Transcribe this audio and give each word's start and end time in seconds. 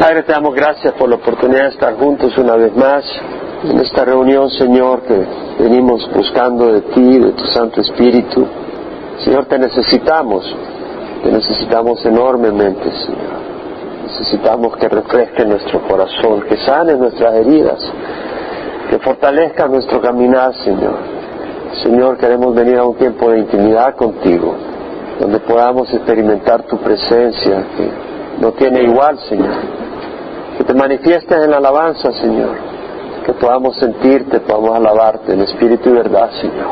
Padre, 0.00 0.22
te 0.22 0.32
damos 0.32 0.54
gracias 0.54 0.94
por 0.94 1.10
la 1.10 1.16
oportunidad 1.16 1.64
de 1.64 1.68
estar 1.68 1.94
juntos 1.96 2.32
una 2.38 2.56
vez 2.56 2.74
más 2.74 3.04
en 3.64 3.78
esta 3.80 4.02
reunión, 4.02 4.48
Señor, 4.48 5.02
que 5.02 5.26
venimos 5.58 6.10
buscando 6.14 6.72
de 6.72 6.80
ti, 6.80 7.18
de 7.18 7.32
tu 7.32 7.44
Santo 7.44 7.82
Espíritu. 7.82 8.46
Señor, 9.22 9.44
te 9.44 9.58
necesitamos, 9.58 10.56
te 11.22 11.30
necesitamos 11.30 12.02
enormemente, 12.06 12.90
Señor. 12.90 13.40
Necesitamos 14.06 14.74
que 14.78 14.88
refresque 14.88 15.44
nuestro 15.44 15.82
corazón, 15.86 16.44
que 16.48 16.56
sane 16.64 16.94
nuestras 16.94 17.34
heridas, 17.34 17.78
que 18.88 18.98
fortalezca 19.00 19.68
nuestro 19.68 20.00
caminar, 20.00 20.54
Señor. 20.64 20.96
Señor, 21.82 22.16
queremos 22.16 22.54
venir 22.54 22.78
a 22.78 22.84
un 22.84 22.96
tiempo 22.96 23.30
de 23.30 23.40
intimidad 23.40 23.94
contigo, 23.96 24.54
donde 25.20 25.40
podamos 25.40 25.92
experimentar 25.92 26.62
tu 26.62 26.78
presencia, 26.78 27.66
que 27.76 27.90
no 28.40 28.52
tiene 28.52 28.84
igual, 28.84 29.18
Señor 29.28 29.89
te 30.70 30.76
manifiestes 30.76 31.36
en 31.36 31.50
la 31.50 31.56
alabanza, 31.56 32.12
Señor, 32.12 32.56
que 33.26 33.32
podamos 33.32 33.76
sentirte, 33.76 34.38
podamos 34.38 34.76
alabarte 34.76 35.32
en 35.32 35.40
espíritu 35.40 35.88
y 35.88 35.94
verdad, 35.94 36.30
Señor. 36.40 36.68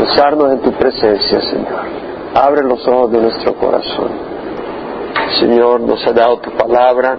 Gozarnos 0.00 0.52
en 0.52 0.60
tu 0.60 0.72
presencia, 0.72 1.42
Señor. 1.42 1.80
Abre 2.34 2.62
los 2.62 2.88
ojos 2.88 3.12
de 3.12 3.20
nuestro 3.20 3.54
corazón. 3.56 4.08
Señor, 5.40 5.82
nos 5.82 6.06
ha 6.06 6.12
dado 6.14 6.38
tu 6.38 6.52
palabra, 6.52 7.18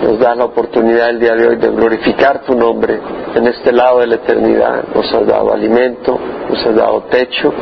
nos 0.00 0.16
da 0.20 0.36
la 0.36 0.44
oportunidad 0.44 1.10
el 1.10 1.18
día 1.18 1.34
de 1.34 1.48
hoy 1.48 1.56
de 1.56 1.70
glorificar 1.70 2.42
tu 2.42 2.54
nombre 2.54 3.00
en 3.34 3.48
este 3.48 3.72
lado 3.72 3.98
de 3.98 4.06
la 4.06 4.14
eternidad. 4.14 4.84
Nos 4.94 5.12
has 5.12 5.26
dado 5.26 5.52
alimento, 5.52 6.16
nos 6.48 6.64
has 6.64 6.76
dado 6.76 7.02
techo, 7.10 7.52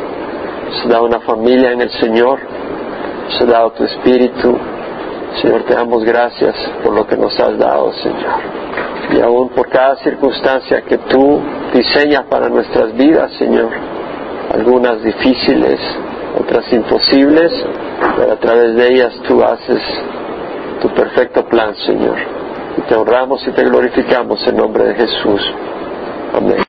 nos 0.67 0.81
has 0.83 0.87
dado 0.87 1.05
una 1.05 1.21
familia 1.21 1.71
en 1.71 1.81
el 1.81 1.89
Señor, 1.99 2.37
nos 3.25 3.41
has 3.41 3.47
dado 3.47 3.71
tu 3.71 3.85
espíritu, 3.85 4.55
Señor, 5.41 5.63
te 5.63 5.73
damos 5.73 6.03
gracias 6.03 6.55
por 6.83 6.93
lo 6.93 7.07
que 7.07 7.17
nos 7.17 7.37
has 7.39 7.57
dado, 7.57 7.91
Señor. 7.93 8.63
Y 9.11 9.21
aún 9.21 9.49
por 9.49 9.69
cada 9.69 9.95
circunstancia 9.97 10.81
que 10.81 10.97
tú 10.97 11.41
diseñas 11.73 12.23
para 12.29 12.49
nuestras 12.49 12.93
vidas, 12.93 13.31
Señor. 13.33 13.69
Algunas 14.53 15.01
difíciles, 15.03 15.79
otras 16.39 16.71
imposibles, 16.71 17.51
pero 18.17 18.33
a 18.33 18.35
través 18.37 18.75
de 18.75 18.87
ellas 18.93 19.13
tú 19.27 19.43
haces 19.43 19.81
tu 20.81 20.89
perfecto 20.89 21.45
plan, 21.45 21.75
Señor. 21.75 22.17
Y 22.77 22.81
te 22.81 22.95
honramos 22.95 23.45
y 23.47 23.51
te 23.51 23.63
glorificamos 23.63 24.45
en 24.47 24.57
nombre 24.57 24.85
de 24.85 24.95
Jesús. 24.95 25.41
Amén. 26.33 26.63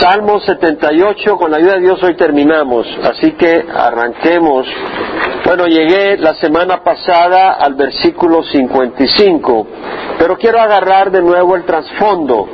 Salmo 0.00 0.40
78, 0.40 1.36
con 1.36 1.50
la 1.50 1.58
ayuda 1.58 1.74
de 1.74 1.80
Dios 1.80 2.02
hoy 2.02 2.14
terminamos, 2.16 2.86
así 3.02 3.32
que 3.32 3.64
arranquemos. 3.74 4.66
Bueno, 5.44 5.66
llegué 5.66 6.16
la 6.16 6.34
semana 6.36 6.82
pasada 6.82 7.52
al 7.52 7.74
versículo 7.74 8.42
55, 8.42 9.66
pero 10.18 10.38
quiero 10.38 10.58
agarrar 10.58 11.10
de 11.10 11.20
nuevo 11.20 11.54
el 11.54 11.64
trasfondo 11.64 12.48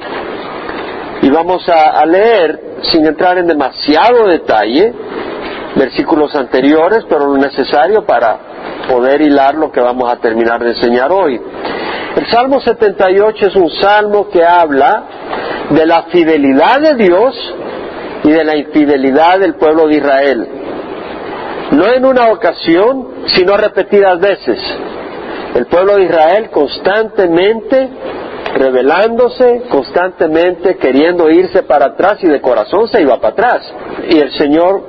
y 1.22 1.30
vamos 1.30 1.68
a, 1.68 2.04
leer, 2.04 2.78
sin 2.82 3.06
entrar 3.06 3.38
en 3.38 3.46
demasiado 3.46 4.26
detalle, 4.26 4.92
versículos 5.76 6.34
anteriores, 6.34 7.04
pero 7.08 7.26
lo 7.26 7.36
necesario 7.36 8.04
para 8.04 8.38
poder 8.88 9.22
hilar 9.22 9.54
lo 9.54 9.70
que 9.70 9.80
vamos 9.80 10.10
a 10.10 10.16
terminar 10.16 10.60
de 10.60 10.70
enseñar 10.70 11.12
hoy. 11.12 11.40
El 12.16 12.26
Salmo 12.26 12.60
78 12.60 13.46
es 13.46 13.54
un 13.54 13.70
salmo 13.70 14.28
que 14.30 14.44
habla 14.44 15.04
de 15.70 15.86
la 15.86 16.02
fidelidad 16.10 16.80
de 16.80 16.94
Dios 16.96 17.54
y 18.24 18.30
de 18.30 18.44
la 18.44 18.56
infidelidad 18.56 19.38
del 19.38 19.54
pueblo 19.54 19.86
de 19.86 19.94
Israel. 19.94 20.59
No 21.72 21.86
en 21.86 22.04
una 22.04 22.28
ocasión, 22.28 23.26
sino 23.26 23.56
repetidas 23.56 24.18
veces. 24.18 24.58
El 25.54 25.66
pueblo 25.66 25.96
de 25.96 26.04
Israel 26.04 26.50
constantemente 26.50 27.90
rebelándose, 28.54 29.62
constantemente 29.70 30.76
queriendo 30.76 31.30
irse 31.30 31.62
para 31.62 31.86
atrás 31.86 32.18
y 32.22 32.26
de 32.26 32.40
corazón 32.40 32.88
se 32.88 33.00
iba 33.00 33.16
para 33.20 33.32
atrás. 33.32 33.72
Y 34.08 34.18
el 34.18 34.32
Señor 34.32 34.82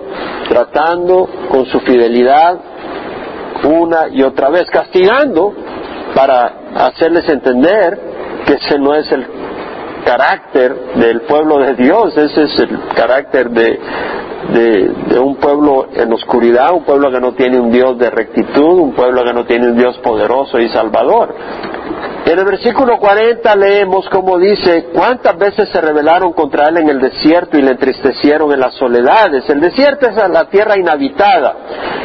tratando 0.50 1.30
con 1.50 1.66
su 1.68 1.80
fidelidad 1.82 2.60
una 3.64 4.08
y 4.10 4.24
otra 4.24 4.50
vez, 4.50 4.66
castigando 4.72 5.54
para 6.16 6.54
hacerles 6.76 7.30
entender 7.30 8.00
que 8.46 8.54
ese 8.54 8.80
no 8.80 8.96
es 8.96 9.12
el 9.12 9.26
carácter 10.04 10.76
del 10.96 11.22
pueblo 11.22 11.60
de 11.60 11.76
Dios, 11.76 12.18
ese 12.18 12.44
es 12.44 12.60
el 12.60 12.80
carácter 12.96 13.50
de, 13.52 13.80
de, 14.50 15.20
un 15.20 15.36
pueblo 15.36 15.88
en 15.94 16.12
oscuridad, 16.14 16.74
un 16.74 16.84
pueblo 16.84 17.12
que 17.12 17.20
no 17.20 17.34
tiene 17.34 17.60
un 17.60 17.72
Dios 17.72 17.98
de 17.98 18.10
rectitud, 18.10 18.80
un 18.80 18.94
pueblo 18.94 19.24
que 19.24 19.34
no 19.34 19.46
tiene 19.46 19.68
un 19.68 19.78
Dios 19.78 19.98
poderoso 20.00 20.60
y 20.60 20.70
salvador. 20.70 21.36
En 22.26 22.38
el 22.38 22.46
versículo 22.46 22.98
40 22.98 23.56
leemos 23.56 24.08
como 24.10 24.38
dice, 24.38 24.90
¿cuántas 24.94 25.38
veces 25.38 25.70
se 25.70 25.82
rebelaron 25.82 26.34
contra 26.34 26.70
él 26.70 26.78
en 26.78 26.90
el 26.90 27.02
desierto 27.02 27.58
y 27.58 27.62
le 27.62 27.72
entristecieron 27.72 28.52
en 28.52 28.60
las 28.60 28.76
soledades? 28.76 29.50
El 29.50 29.60
desierto 29.60 30.08
es 30.08 30.16
la 30.16 30.46
tierra 30.46 30.78
inhabitada, 30.78 31.56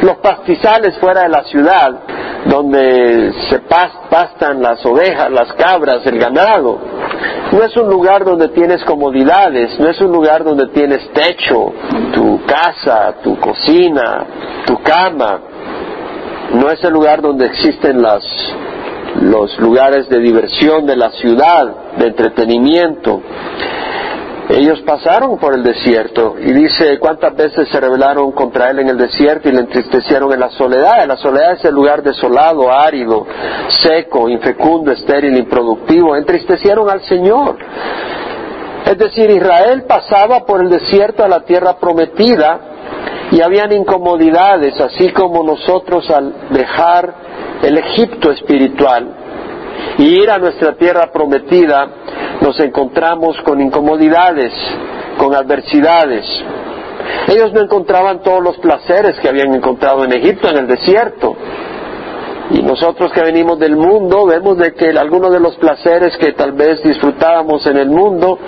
los 0.01 0.17
pastizales 0.17 0.97
fuera 0.97 1.21
de 1.21 1.29
la 1.29 1.43
ciudad, 1.43 1.99
donde 2.45 3.31
se 3.49 3.59
pastan 3.59 4.61
las 4.61 4.85
ovejas, 4.85 5.31
las 5.31 5.53
cabras, 5.53 6.05
el 6.05 6.17
ganado. 6.17 6.96
No 7.51 7.63
es 7.63 7.75
un 7.77 7.89
lugar 7.89 8.25
donde 8.25 8.49
tienes 8.49 8.83
comodidades, 8.83 9.79
no 9.79 9.89
es 9.89 9.99
un 10.01 10.11
lugar 10.11 10.43
donde 10.43 10.67
tienes 10.67 11.09
techo, 11.13 11.73
tu 12.13 12.41
casa, 12.45 13.15
tu 13.23 13.39
cocina, 13.39 14.25
tu 14.65 14.81
cama. 14.81 15.39
No 16.53 16.69
es 16.69 16.83
el 16.83 16.93
lugar 16.93 17.21
donde 17.21 17.45
existen 17.45 18.01
las 18.01 18.23
los 19.21 19.57
lugares 19.59 20.07
de 20.09 20.19
diversión 20.19 20.85
de 20.85 20.95
la 20.95 21.09
ciudad, 21.11 21.95
de 21.97 22.07
entretenimiento. 22.07 23.21
Ellos 24.49 24.81
pasaron 24.81 25.37
por 25.37 25.53
el 25.53 25.61
desierto 25.61 26.35
y 26.39 26.53
dice 26.53 26.97
cuántas 26.99 27.35
veces 27.35 27.67
se 27.69 27.79
rebelaron 27.81 28.31
contra 28.31 28.69
él 28.69 28.79
en 28.79 28.89
el 28.89 28.97
desierto 28.97 29.49
y 29.49 29.51
le 29.51 29.59
entristecieron 29.59 30.31
en 30.31 30.39
la 30.39 30.49
soledad. 30.51 31.05
La 31.05 31.17
soledad 31.17 31.53
es 31.53 31.65
el 31.65 31.75
lugar 31.75 32.01
desolado, 32.01 32.71
árido, 32.71 33.27
seco, 33.67 34.29
infecundo, 34.29 34.93
estéril, 34.93 35.37
improductivo. 35.37 36.15
Entristecieron 36.15 36.89
al 36.89 37.01
Señor. 37.01 37.57
Es 38.85 38.97
decir, 38.97 39.29
Israel 39.29 39.83
pasaba 39.83 40.45
por 40.45 40.61
el 40.61 40.69
desierto 40.69 41.25
a 41.25 41.27
la 41.27 41.41
tierra 41.41 41.77
prometida 41.77 42.59
y 43.31 43.41
habían 43.41 43.73
incomodidades, 43.73 44.79
así 44.79 45.09
como 45.09 45.43
nosotros 45.43 46.09
al 46.09 46.33
dejar 46.51 47.13
el 47.63 47.77
Egipto 47.77 48.31
espiritual 48.31 49.13
y 49.97 50.21
ir 50.21 50.29
a 50.29 50.37
nuestra 50.37 50.73
tierra 50.73 51.11
prometida, 51.11 51.87
nos 52.47 52.59
encontramos 52.61 53.35
con 53.41 53.59
incomodidades, 53.59 54.53
con 55.17 55.35
adversidades. 55.35 56.25
Ellos 57.27 57.51
no 57.51 57.59
encontraban 57.59 58.21
todos 58.21 58.41
los 58.41 58.57
placeres 58.59 59.19
que 59.19 59.27
habían 59.27 59.53
encontrado 59.53 60.05
en 60.05 60.13
Egipto, 60.13 60.47
en 60.49 60.57
el 60.59 60.67
desierto. 60.67 61.35
Y 62.51 62.61
nosotros 62.61 63.11
que 63.11 63.21
venimos 63.21 63.59
del 63.59 63.75
mundo 63.75 64.25
vemos 64.25 64.57
de 64.57 64.73
que 64.73 64.91
algunos 64.97 65.33
de 65.33 65.41
los 65.41 65.57
placeres 65.57 66.15
que 66.17 66.31
tal 66.31 66.53
vez 66.53 66.81
disfrutábamos 66.83 67.67
en 67.67 67.75
el 67.75 67.89
mundo 67.89 68.39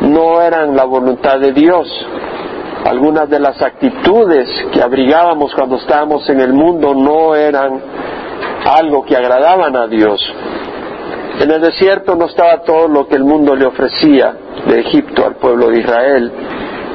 no 0.00 0.42
eran 0.42 0.74
la 0.74 0.84
voluntad 0.84 1.38
de 1.38 1.52
Dios. 1.52 1.86
Algunas 2.84 3.30
de 3.30 3.38
las 3.38 3.62
actitudes 3.62 4.48
que 4.72 4.82
abrigábamos 4.82 5.54
cuando 5.54 5.76
estábamos 5.76 6.28
en 6.28 6.40
el 6.40 6.52
mundo 6.52 6.94
no 6.96 7.36
eran 7.36 7.80
algo 8.64 9.04
que 9.04 9.14
agradaban 9.14 9.76
a 9.76 9.86
Dios. 9.86 10.20
En 11.40 11.50
el 11.50 11.62
desierto 11.62 12.14
no 12.16 12.26
estaba 12.26 12.62
todo 12.64 12.86
lo 12.86 13.08
que 13.08 13.16
el 13.16 13.24
mundo 13.24 13.56
le 13.56 13.64
ofrecía 13.64 14.34
de 14.66 14.80
Egipto 14.80 15.24
al 15.24 15.36
pueblo 15.36 15.68
de 15.68 15.80
Israel, 15.80 16.30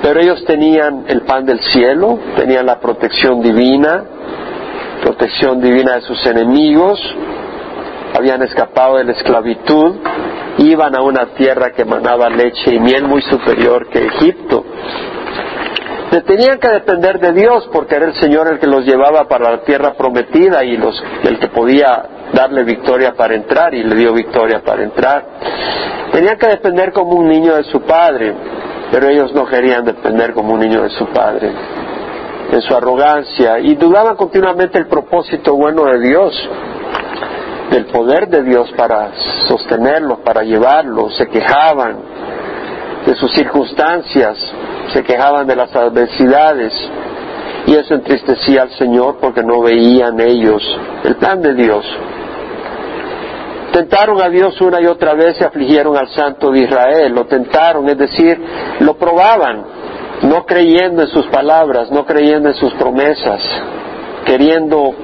pero 0.04 0.20
ellos 0.20 0.46
tenían 0.46 1.06
el 1.08 1.22
pan 1.22 1.46
del 1.46 1.60
cielo, 1.60 2.20
tenían 2.38 2.68
la 2.68 2.80
protección 2.80 3.42
divina, 3.42 4.04
protección 5.02 5.60
divina 5.60 5.96
de 5.96 6.02
sus 6.02 6.24
enemigos, 6.28 7.00
habían 8.16 8.44
escapado 8.44 8.98
de 8.98 9.06
la 9.06 9.14
esclavitud, 9.14 9.96
iban 10.60 10.96
a 10.96 11.02
una 11.02 11.34
tierra 11.34 11.72
que 11.72 11.84
manaba 11.84 12.30
leche 12.30 12.76
y 12.76 12.80
miel 12.80 13.06
muy 13.06 13.24
superior 13.24 13.90
que 13.90 14.06
Egipto. 14.06 14.64
Tenían 16.28 16.60
que 16.60 16.68
depender 16.70 17.20
de 17.20 17.34
Dios 17.34 17.68
porque 17.74 17.96
era 17.96 18.06
el 18.06 18.14
Señor 18.14 18.48
el 18.48 18.60
que 18.60 18.68
los 18.68 18.86
llevaba 18.86 19.28
para 19.28 19.50
la 19.50 19.62
tierra 19.64 19.96
prometida 19.96 20.64
y 20.64 20.78
los, 20.78 21.04
el 21.24 21.40
que 21.40 21.48
podía 21.48 22.15
darle 22.36 22.64
victoria 22.64 23.14
para 23.14 23.34
entrar 23.34 23.74
y 23.74 23.84
le 23.84 23.96
dio 23.96 24.14
victoria 24.14 24.62
para 24.64 24.84
entrar. 24.84 25.26
Tenían 26.12 26.38
que 26.38 26.48
depender 26.48 26.92
como 26.92 27.14
un 27.14 27.28
niño 27.28 27.56
de 27.56 27.64
su 27.64 27.82
padre, 27.82 28.36
pero 28.92 29.08
ellos 29.08 29.34
no 29.34 29.46
querían 29.46 29.86
depender 29.86 30.34
como 30.34 30.54
un 30.54 30.60
niño 30.60 30.84
de 30.84 30.90
su 30.90 31.08
padre 31.08 31.52
en 32.52 32.62
su 32.62 32.76
arrogancia 32.76 33.60
y 33.60 33.76
dudaban 33.76 34.16
continuamente 34.16 34.78
el 34.78 34.88
propósito 34.88 35.56
bueno 35.56 35.86
de 35.86 36.00
Dios, 36.00 36.50
del 37.72 37.86
poder 37.88 38.28
de 38.30 38.44
Dios 38.44 38.72
para 38.78 39.12
sostenerlos, 39.48 40.20
para 40.20 40.44
llevarlos, 40.44 41.16
se 41.18 41.28
quejaban 41.28 41.98
de 43.06 43.16
sus 43.16 43.34
circunstancias, 43.34 44.38
se 44.94 45.04
quejaban 45.04 45.48
de 45.48 45.56
las 45.56 45.76
adversidades 45.76 46.74
y 47.68 47.76
eso 47.76 47.96
entristecía 47.96 48.64
al 48.64 48.72
Señor 48.72 49.18
porque 49.20 49.44
no 49.44 49.62
veían 49.62 50.20
ellos 50.20 50.64
el 51.04 51.16
plan 51.16 51.42
de 51.42 51.56
Dios. 51.56 51.86
Tentaron 53.76 54.22
a 54.22 54.30
Dios 54.30 54.62
una 54.62 54.80
y 54.80 54.86
otra 54.86 55.16
vez 55.16 55.36
y 55.38 55.44
afligieron 55.44 55.98
al 55.98 56.08
Santo 56.08 56.50
de 56.50 56.62
Israel. 56.62 57.12
Lo 57.14 57.26
tentaron, 57.26 57.90
es 57.90 57.98
decir, 57.98 58.40
lo 58.80 58.94
probaban, 58.94 59.66
no 60.22 60.46
creyendo 60.46 61.02
en 61.02 61.10
sus 61.10 61.28
palabras, 61.28 61.92
no 61.92 62.06
creyendo 62.06 62.48
en 62.48 62.56
sus 62.56 62.74
promesas, 62.76 63.42
queriendo 64.26 64.96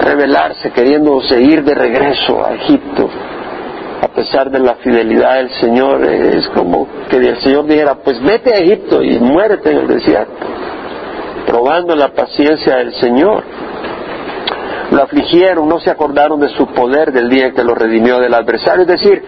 rebelarse, 0.00 0.72
queriendo 0.72 1.20
seguir 1.20 1.62
de 1.62 1.72
regreso 1.72 2.44
a 2.44 2.54
Egipto. 2.54 3.08
A 4.02 4.08
pesar 4.08 4.50
de 4.50 4.58
la 4.58 4.74
fidelidad 4.74 5.36
del 5.36 5.50
Señor, 5.60 6.04
es 6.04 6.48
como 6.48 6.88
que 7.08 7.18
el 7.18 7.40
Señor 7.42 7.66
dijera, 7.66 7.94
pues 7.94 8.20
vete 8.20 8.52
a 8.52 8.58
Egipto 8.58 9.04
y 9.04 9.20
muérete 9.20 9.70
en 9.70 9.78
el 9.78 9.86
desierto, 9.86 10.46
probando 11.46 11.94
la 11.94 12.08
paciencia 12.08 12.78
del 12.78 12.92
Señor 12.94 13.44
lo 14.96 15.02
afligieron, 15.02 15.68
no 15.68 15.78
se 15.78 15.90
acordaron 15.90 16.40
de 16.40 16.48
su 16.48 16.66
poder 16.68 17.12
del 17.12 17.28
día 17.28 17.46
en 17.46 17.54
que 17.54 17.62
lo 17.62 17.74
redimió 17.74 18.18
del 18.18 18.34
adversario. 18.34 18.82
Es 18.82 18.88
decir, 18.88 19.22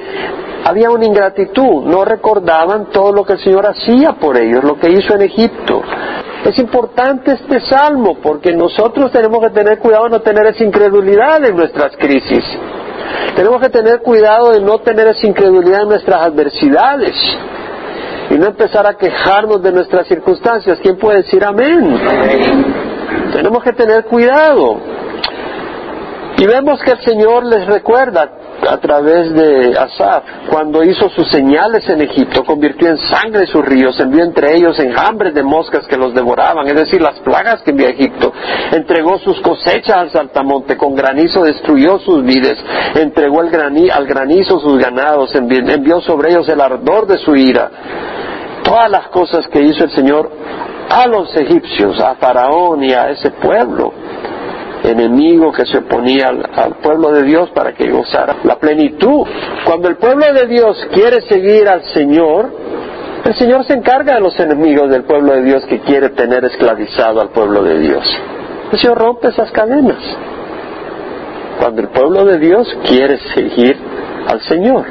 había 0.65 0.91
una 0.91 1.05
ingratitud, 1.05 1.85
no 1.85 2.05
recordaban 2.05 2.87
todo 2.91 3.13
lo 3.13 3.25
que 3.25 3.35
el 3.35 3.39
Señor 3.39 3.67
hacía 3.67 4.15
por 4.15 4.37
ellos, 4.37 4.65
lo 4.65 4.79
que 4.79 4.91
hizo 4.91 5.15
en 5.15 5.23
Egipto. 5.23 5.83
Es 6.45 6.59
importante 6.59 7.33
este 7.33 7.61
salmo 7.61 8.19
porque 8.23 8.53
nosotros 8.55 9.13
tenemos 9.13 9.41
que 9.41 9.51
tener 9.51 9.79
cuidado 9.79 10.05
de 10.05 10.11
no 10.11 10.21
tener 10.21 10.47
esa 10.47 10.65
incredulidad 10.65 11.45
en 11.45 11.57
nuestras 11.57 11.97
crisis. 11.97 12.45
Tenemos 13.37 13.61
que 13.61 13.69
tener 13.69 14.01
cuidado 14.01 14.53
de 14.53 14.61
no 14.61 14.79
tener 14.79 15.09
esa 15.09 15.27
incredulidad 15.27 15.83
en 15.83 15.89
nuestras 15.89 16.23
adversidades 16.23 17.15
y 18.31 18.35
no 18.35 18.47
empezar 18.47 18.87
a 18.87 18.95
quejarnos 18.95 19.63
de 19.63 19.73
nuestras 19.73 20.07
circunstancias. 20.07 20.79
¿Quién 20.83 20.97
puede 20.97 21.19
decir 21.23 21.45
amén? 21.45 21.99
Tenemos 23.33 23.63
que 23.63 23.73
tener 23.73 24.05
cuidado. 24.05 24.98
Y 26.39 26.47
vemos 26.47 26.81
que 26.83 26.93
el 26.93 27.01
Señor 27.01 27.45
les 27.45 27.67
recuerda 27.67 28.31
a 28.69 28.77
través 28.77 29.33
de 29.35 29.77
Asaf, 29.77 30.23
cuando 30.49 30.85
hizo 30.85 31.09
sus 31.11 31.29
señales 31.31 31.89
en 31.89 32.01
Egipto, 32.01 32.45
convirtió 32.45 32.89
en 32.89 32.99
sangre 32.99 33.47
sus 33.47 33.65
ríos, 33.65 33.99
envió 33.99 34.23
entre 34.23 34.55
ellos 34.55 34.79
enjambres 34.79 35.35
de 35.35 35.43
moscas 35.43 35.87
que 35.89 35.97
los 35.97 36.15
devoraban, 36.15 36.69
es 36.69 36.75
decir, 36.75 37.01
las 37.01 37.19
plagas 37.21 37.63
que 37.63 37.71
envió 37.73 37.89
a 37.89 37.91
Egipto, 37.91 38.33
entregó 38.71 39.19
sus 39.19 39.41
cosechas 39.41 39.97
al 39.97 40.11
saltamonte, 40.11 40.77
con 40.77 40.95
granizo 40.95 41.43
destruyó 41.43 41.99
sus 41.99 42.23
vides, 42.23 42.57
entregó 42.95 43.41
al 43.41 44.07
granizo 44.07 44.61
sus 44.61 44.79
ganados, 44.79 45.35
envió 45.35 46.01
sobre 46.03 46.31
ellos 46.31 46.49
el 46.49 46.61
ardor 46.61 47.07
de 47.09 47.19
su 47.19 47.35
ira. 47.35 47.71
Todas 48.63 48.91
las 48.91 49.09
cosas 49.09 49.49
que 49.49 49.61
hizo 49.61 49.85
el 49.85 49.91
Señor 49.91 50.31
a 50.91 51.07
los 51.09 51.35
egipcios, 51.37 52.01
a 52.01 52.15
Faraón 52.15 52.85
y 52.85 52.93
a 52.93 53.11
ese 53.11 53.31
pueblo, 53.31 53.93
enemigo 54.85 55.53
que 55.53 55.67
se 55.67 55.79
oponía 55.79 56.29
al, 56.29 56.77
pueblo 56.77 57.11
de 57.13 57.23
Dios 57.23 57.51
para 57.51 57.73
que 57.73 57.91
gozara 57.91 58.37
la 58.45 58.57
plenitud. 58.59 59.27
Cuando 59.65 59.89
el 59.89 59.97
pueblo 59.97 60.33
de 60.33 60.47
Dios 60.47 60.77
quiere 60.93 61.21
seguir 61.23 61.69
al 61.69 61.83
Señor, 61.95 62.51
el 63.25 63.35
Señor 63.35 63.65
se 63.67 63.75
encarga 63.75 64.15
de 64.15 64.21
los 64.21 64.39
enemigos 64.39 64.91
del 64.91 65.05
pueblo 65.05 65.35
de 65.35 65.43
Dios 65.43 65.65
que 65.67 65.81
quiere 65.81 66.11
tener 66.11 66.45
esclavizado 66.45 67.21
al 67.21 67.31
pueblo 67.31 67.63
de 67.63 67.79
Dios. 67.79 68.05
El 68.73 68.79
Señor 68.79 68.99
rompe 68.99 69.29
esas 69.29 69.51
cadenas. 69.51 69.99
Cuando 71.59 71.83
el 71.83 71.89
pueblo 71.89 72.25
de 72.25 72.39
Dios 72.39 72.69
quiere 72.87 73.19
seguir 73.35 73.77
al 74.29 74.41
Señor, 74.43 74.85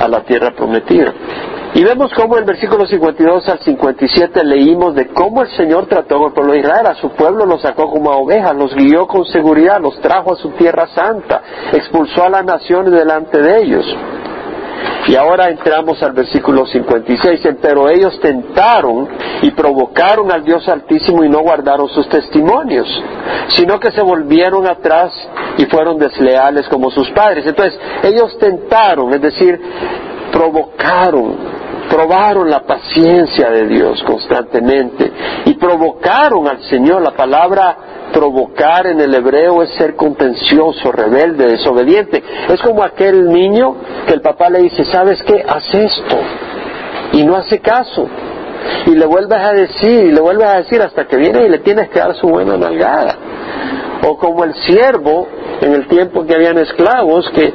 a 0.00 0.08
la 0.08 0.20
tierra 0.22 0.52
prometida. 0.56 1.12
Y 1.76 1.82
vemos 1.82 2.12
cómo 2.14 2.36
en 2.36 2.42
el 2.42 2.46
versículo 2.46 2.86
52 2.86 3.48
al 3.48 3.58
57 3.58 4.44
leímos 4.44 4.94
de 4.94 5.08
cómo 5.08 5.42
el 5.42 5.48
Señor 5.56 5.86
trató 5.86 6.18
con 6.18 6.28
el 6.28 6.32
pueblo 6.32 6.52
de 6.52 6.60
Israel. 6.60 6.86
A 6.86 6.94
su 6.94 7.10
pueblo 7.10 7.46
los 7.46 7.62
sacó 7.62 7.90
como 7.90 8.12
a 8.12 8.16
ovejas, 8.16 8.54
los 8.54 8.72
guió 8.76 9.08
con 9.08 9.24
seguridad, 9.24 9.80
los 9.80 10.00
trajo 10.00 10.34
a 10.34 10.36
su 10.36 10.50
tierra 10.50 10.86
santa, 10.94 11.42
expulsó 11.72 12.26
a 12.26 12.28
las 12.28 12.44
naciones 12.44 12.92
delante 12.92 13.42
de 13.42 13.62
ellos. 13.62 13.84
Y 15.08 15.16
ahora 15.16 15.50
entramos 15.50 16.00
al 16.00 16.12
versículo 16.12 16.64
56. 16.64 17.40
Pero 17.60 17.88
ellos 17.88 18.20
tentaron 18.20 19.08
y 19.42 19.50
provocaron 19.50 20.30
al 20.30 20.44
Dios 20.44 20.68
Altísimo 20.68 21.24
y 21.24 21.28
no 21.28 21.40
guardaron 21.40 21.88
sus 21.88 22.08
testimonios, 22.08 22.86
sino 23.48 23.80
que 23.80 23.90
se 23.90 24.00
volvieron 24.00 24.64
atrás 24.68 25.12
y 25.58 25.64
fueron 25.66 25.98
desleales 25.98 26.68
como 26.68 26.92
sus 26.92 27.10
padres. 27.10 27.44
Entonces, 27.44 27.76
ellos 28.04 28.38
tentaron, 28.38 29.12
es 29.12 29.20
decir, 29.20 29.60
provocaron 30.30 31.63
probaron 31.88 32.50
la 32.50 32.60
paciencia 32.60 33.50
de 33.50 33.66
Dios 33.66 34.02
constantemente 34.04 35.12
y 35.44 35.54
provocaron 35.54 36.48
al 36.48 36.62
Señor. 36.62 37.02
La 37.02 37.12
palabra 37.12 37.76
provocar 38.12 38.86
en 38.86 39.00
el 39.00 39.14
hebreo 39.14 39.62
es 39.62 39.70
ser 39.74 39.96
contencioso, 39.96 40.92
rebelde, 40.92 41.46
desobediente. 41.46 42.22
Es 42.48 42.60
como 42.60 42.82
aquel 42.82 43.28
niño 43.28 43.76
que 44.06 44.14
el 44.14 44.20
papá 44.20 44.48
le 44.50 44.60
dice, 44.60 44.84
¿sabes 44.84 45.22
qué? 45.24 45.44
Haz 45.46 45.74
esto. 45.74 46.16
Y 47.12 47.24
no 47.24 47.36
hace 47.36 47.60
caso. 47.60 48.08
Y 48.86 48.94
le 48.94 49.06
vuelves 49.06 49.38
a 49.38 49.52
decir, 49.52 50.06
y 50.06 50.12
le 50.12 50.20
vuelves 50.20 50.46
a 50.46 50.56
decir 50.58 50.80
hasta 50.80 51.06
que 51.06 51.16
viene 51.16 51.44
y 51.44 51.48
le 51.48 51.58
tienes 51.58 51.88
que 51.90 51.98
dar 51.98 52.14
su 52.14 52.28
buena 52.28 52.56
nalgada. 52.56 53.16
O 54.06 54.16
como 54.16 54.44
el 54.44 54.54
siervo 54.54 55.26
en 55.60 55.74
el 55.74 55.86
tiempo 55.88 56.24
que 56.26 56.34
habían 56.34 56.58
esclavos 56.58 57.28
que 57.30 57.52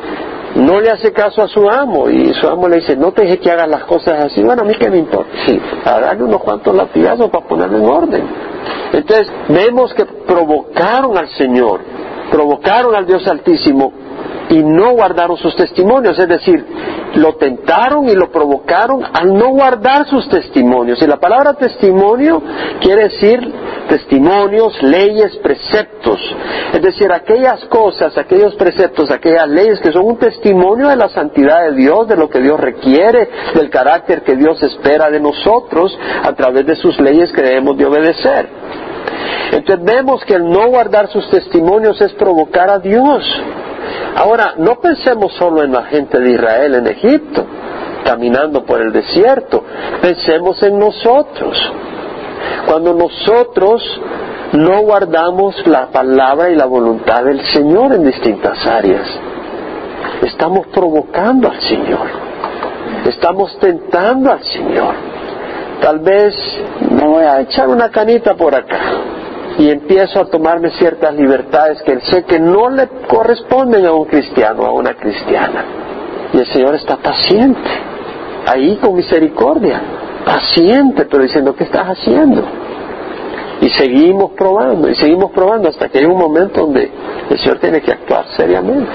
no 0.56 0.80
le 0.80 0.90
hace 0.90 1.12
caso 1.13 1.42
a 1.42 1.48
su 1.48 1.69
amo 1.69 2.10
y 2.10 2.34
su 2.34 2.48
amo 2.48 2.68
le 2.68 2.78
dice, 2.78 2.96
no 2.96 3.12
te 3.12 3.40
que 3.40 3.51
hagas 3.51 3.69
las 3.69 3.84
cosas 3.84 4.25
así, 4.25 4.44
bueno, 4.44 4.63
a 4.63 4.66
mí 4.66 4.74
qué 4.80 4.90
me 4.90 4.98
importa, 4.98 5.31
sí, 5.46 5.60
a 5.86 6.00
darle 6.00 6.24
unos 6.24 6.42
cuantos 6.42 6.75
latigazos 6.75 7.30
para 7.30 7.46
ponerlo 7.46 7.78
en 7.78 7.86
orden. 7.86 8.24
Entonces, 8.94 9.31
vemos 9.48 9.94
que 9.94 10.06
provocaron 10.06 11.18
al 11.18 11.30
Señor, 11.30 11.81
provocaron 12.31 12.96
al 12.96 13.06
Dios 13.06 13.28
Altísimo 13.28 13.94
y 14.50 14.63
no 14.63 14.94
guardaron 14.94 15.38
sus 15.38 15.56
testimonios, 15.56 16.18
es 16.18 16.28
decir, 16.28 16.66
lo 17.16 17.36
tentaron 17.36 18.10
y 18.10 18.16
lo 18.16 18.31
provocaron 18.31 19.04
al 19.13 19.34
no 19.34 19.50
guardar 19.50 20.07
sus 20.07 20.28
testimonios. 20.28 21.02
Y 21.02 21.07
la 21.07 21.18
palabra 21.18 21.54
testimonio 21.54 22.42
quiere 22.81 23.04
decir 23.04 23.40
testimonios, 23.89 24.81
leyes, 24.83 25.36
preceptos, 25.38 26.19
es 26.74 26.81
decir, 26.81 27.12
aquellas 27.12 27.65
cosas, 27.65 28.18
aquellos 28.18 28.56
preceptos, 28.56 29.12
aquellas 29.12 29.50
leyes 29.50 29.80
que 29.81 29.91
son 29.91 30.06
un 30.06 30.18
testimonio 30.18 30.88
de 30.88 30.95
la 30.95 31.09
santidad 31.09 31.69
de 31.69 31.75
Dios, 31.75 32.07
de 32.07 32.15
lo 32.15 32.30
que 32.30 32.39
Dios 32.39 32.59
requiere, 32.59 33.30
del 33.56 33.69
carácter 33.69 34.21
que 34.21 34.36
Dios 34.36 34.62
espera 34.63 35.09
de 35.09 35.19
nosotros 35.19 35.97
a 36.24 36.31
través 36.33 36.65
de 36.65 36.75
sus 36.75 37.00
leyes 37.00 37.31
que 37.31 37.41
debemos 37.41 37.75
de 37.77 37.86
obedecer. 37.86 38.47
Entonces 39.51 39.83
vemos 39.83 40.24
que 40.25 40.35
el 40.35 40.47
no 40.47 40.69
guardar 40.69 41.07
sus 41.09 41.27
testimonios 41.30 42.00
es 42.00 42.13
provocar 42.13 42.69
a 42.69 42.80
Dios. 42.80 43.24
Ahora, 44.15 44.53
no 44.57 44.80
pensemos 44.80 45.33
solo 45.33 45.63
en 45.63 45.71
la 45.71 45.83
gente 45.83 46.19
de 46.19 46.31
Israel 46.31 46.75
en 46.75 46.88
Egipto, 46.88 47.45
caminando 48.04 48.64
por 48.66 48.81
el 48.81 48.92
desierto, 48.92 49.64
pensemos 50.02 50.61
en 50.64 50.78
nosotros. 50.78 51.57
Cuando 52.66 52.94
nosotros 52.94 53.81
no 54.54 54.81
guardamos 54.81 55.56
la 55.68 55.88
palabra 55.88 56.50
y 56.50 56.56
la 56.56 56.66
voluntad 56.66 57.24
del 57.24 57.42
Señor 57.48 57.94
en 57.94 58.06
distintas 58.06 58.66
áreas, 58.66 59.08
estamos 60.22 60.68
provocando 60.68 61.50
al 61.50 61.62
Señor, 61.62 62.08
estamos 63.06 63.58
tentando 63.60 64.31
al 64.31 64.44
Señor. 64.44 64.94
Tal 65.81 66.00
vez 66.00 66.36
me 66.92 67.08
voy 67.08 67.24
a 67.24 67.40
echar 67.42 67.69
una 67.69 67.90
canita 67.90 68.36
por 68.36 68.54
acá, 68.54 68.80
y 69.58 69.69
empiezo 69.69 70.22
a 70.22 70.26
tomarme 70.26 70.72
ciertas 70.72 71.14
libertades 71.14 71.81
que 71.84 72.00
sé 72.02 72.24
que 72.24 72.40
no 72.40 72.69
le 72.69 72.88
corresponden 73.08 73.86
a 73.86 73.92
un 73.92 74.06
cristiano, 74.06 74.66
a 74.66 74.72
una 74.72 74.94
cristiana. 74.94 75.66
Y 76.34 76.38
el 76.38 76.46
Señor 76.48 76.76
está 76.76 76.96
paciente, 76.96 77.69
ahí 78.46 78.78
con 78.78 78.96
misericordia, 78.96 79.81
paciente, 80.30 81.06
pero 81.06 81.24
diciendo, 81.24 81.56
¿qué 81.56 81.64
estás 81.64 81.88
haciendo? 81.88 82.44
Y 83.62 83.69
seguimos 83.71 84.31
probando, 84.31 84.88
y 84.88 84.95
seguimos 84.95 85.31
probando 85.31 85.69
hasta 85.69 85.90
que 85.90 86.00
hay 86.00 86.06
un 86.06 86.18
momento 86.18 86.62
donde 86.62 86.92
el 87.30 87.40
Señor 87.40 87.57
tiene 87.57 87.81
que 87.81 87.92
actuar 87.92 88.26
seriamente. 88.38 88.92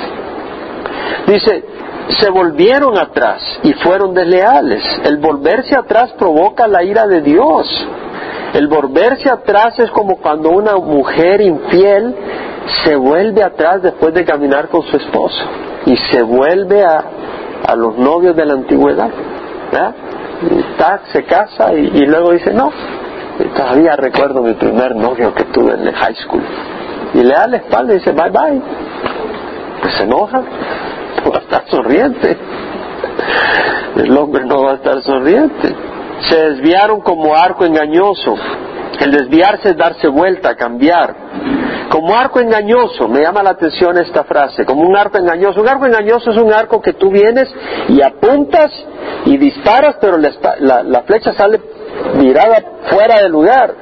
Dice, 1.27 1.65
se 2.21 2.31
volvieron 2.31 2.97
atrás 2.97 3.43
y 3.65 3.73
fueron 3.75 4.15
desleales. 4.15 4.83
El 5.05 5.17
volverse 5.19 5.75
atrás 5.75 6.13
provoca 6.13 6.69
la 6.69 6.85
ira 6.85 7.07
de 7.07 7.21
Dios. 7.21 7.89
El 8.55 8.69
volverse 8.69 9.29
atrás 9.29 9.79
es 9.81 9.91
como 9.91 10.19
cuando 10.19 10.51
una 10.51 10.77
mujer 10.77 11.41
infiel 11.41 12.15
se 12.85 12.95
vuelve 12.95 13.43
atrás 13.43 13.83
después 13.83 14.15
de 14.15 14.25
caminar 14.25 14.69
con 14.69 14.83
su 14.83 14.97
esposo 14.97 15.45
y 15.87 15.97
se 15.97 16.23
vuelve 16.23 16.83
a, 16.85 17.05
a 17.67 17.75
los 17.75 17.99
novios 17.99 18.37
de 18.37 18.47
la 18.47 18.55
antigüedad. 18.55 19.11
Se 21.13 21.25
casa 21.25 21.73
y, 21.75 22.07
luego 22.07 22.33
dice, 22.33 22.53
no, 22.53 22.73
todavía 23.57 23.97
recuerdo 23.97 24.43
mi 24.43 24.55
primer 24.55 24.95
novio 24.97 25.35
que 25.35 25.45
tuve 25.45 25.75
en 25.75 25.89
el 25.89 25.95
high 25.95 26.15
school. 26.17 26.43
Y 27.15 27.23
le 27.23 27.33
da 27.33 27.47
la 27.47 27.57
espalda 27.59 27.95
y 27.95 27.99
dice, 27.99 28.13
bye 28.13 28.31
bye. 28.31 28.61
Pues 29.81 29.95
se 29.95 30.05
enoja, 30.05 30.43
no 31.25 31.31
va 31.31 31.39
a 31.39 31.41
estar 31.41 31.65
sonriente. 31.69 32.37
El 33.97 34.17
hombre 34.17 34.45
no 34.45 34.63
va 34.63 34.73
a 34.73 34.75
estar 34.75 35.03
sonriente 35.03 35.75
se 36.29 36.37
desviaron 36.37 37.01
como 37.01 37.35
arco 37.35 37.65
engañoso. 37.65 38.35
El 39.01 39.13
desviarse 39.13 39.71
es 39.71 39.77
darse 39.77 40.09
vuelta, 40.09 40.55
cambiar. 40.55 41.15
Como 41.91 42.17
arco 42.17 42.41
engañoso, 42.41 43.09
me 43.09 43.21
llama 43.21 43.43
la 43.43 43.51
atención 43.51 43.97
esta 43.99 44.25
frase, 44.25 44.65
como 44.65 44.83
un 44.83 44.97
arco 44.97 45.19
engañoso. 45.19 45.61
Un 45.61 45.69
arco 45.69 45.87
engañoso 45.87 46.31
es 46.31 46.39
un 46.39 46.53
arco 46.53 46.81
que 46.81 46.95
tú 46.95 47.11
vienes 47.11 47.49
y 47.89 48.03
apuntas 48.03 48.73
y 49.27 49.37
disparas, 49.37 49.97
pero 50.01 50.19
la, 50.19 51.03
flecha 51.07 51.33
sale 51.35 51.61
mirada 52.17 52.57
fuera 52.91 53.23
del 53.23 53.31
lugar. 53.31 53.75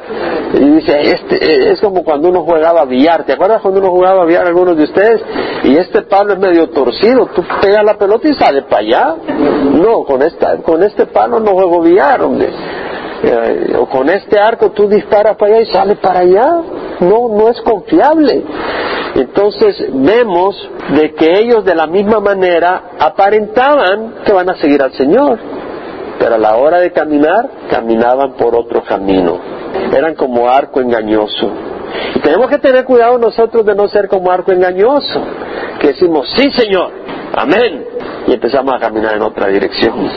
Y 0.54 0.58
dice, 0.58 1.00
este, 1.00 1.72
es 1.72 1.80
como 1.80 2.04
cuando 2.04 2.28
uno 2.28 2.42
jugaba 2.42 2.84
billar. 2.84 3.24
¿Te 3.24 3.32
acuerdas 3.32 3.62
cuando 3.62 3.80
uno 3.80 3.90
jugaba 3.90 4.24
billar 4.24 4.46
algunos 4.46 4.76
de 4.76 4.84
ustedes? 4.84 5.22
Y 5.64 5.76
este 5.76 6.02
palo 6.02 6.34
es 6.34 6.38
medio 6.38 6.68
torcido. 6.70 7.26
Tú 7.34 7.42
pegas 7.60 7.84
la 7.84 7.94
pelota 7.94 8.28
y 8.28 8.34
sale 8.34 8.62
para 8.62 8.82
allá. 8.82 9.14
No, 9.72 10.04
con, 10.04 10.22
esta, 10.22 10.58
con 10.58 10.82
este 10.82 11.06
palo 11.06 11.40
no 11.40 11.52
juego 11.52 11.80
billar, 11.80 12.20
hombre. 12.20 12.50
Eh, 13.24 13.76
o 13.78 13.86
con 13.86 14.08
este 14.08 14.38
arco 14.38 14.72
tú 14.72 14.88
disparas 14.88 15.36
para 15.36 15.54
allá 15.54 15.62
y 15.62 15.72
sale 15.72 15.96
para 15.96 16.20
allá. 16.20 16.60
No, 17.00 17.28
no 17.28 17.48
es 17.48 17.60
confiable. 17.62 18.44
Entonces 19.14 19.76
vemos 19.92 20.56
de 20.96 21.14
que 21.14 21.38
ellos 21.38 21.64
de 21.64 21.74
la 21.74 21.86
misma 21.86 22.20
manera 22.20 22.92
aparentaban 22.98 24.14
que 24.24 24.32
van 24.32 24.48
a 24.50 24.56
seguir 24.56 24.82
al 24.82 24.92
Señor, 24.92 25.38
pero 26.18 26.34
a 26.34 26.38
la 26.38 26.56
hora 26.56 26.80
de 26.80 26.92
caminar 26.92 27.48
caminaban 27.70 28.32
por 28.32 28.54
otro 28.54 28.82
camino. 28.82 29.38
Eran 29.94 30.14
como 30.14 30.48
arco 30.48 30.80
engañoso. 30.80 31.50
Y 32.14 32.20
tenemos 32.20 32.48
que 32.48 32.58
tener 32.58 32.84
cuidado 32.84 33.18
nosotros 33.18 33.66
de 33.66 33.74
no 33.74 33.86
ser 33.88 34.08
como 34.08 34.30
arco 34.30 34.50
engañoso, 34.50 35.22
que 35.78 35.88
decimos, 35.88 36.28
sí 36.34 36.50
Señor, 36.52 36.90
amén, 37.34 37.84
y 38.26 38.32
empezamos 38.32 38.74
a 38.74 38.78
caminar 38.78 39.14
en 39.14 39.22
otra 39.22 39.48
dirección. 39.48 40.08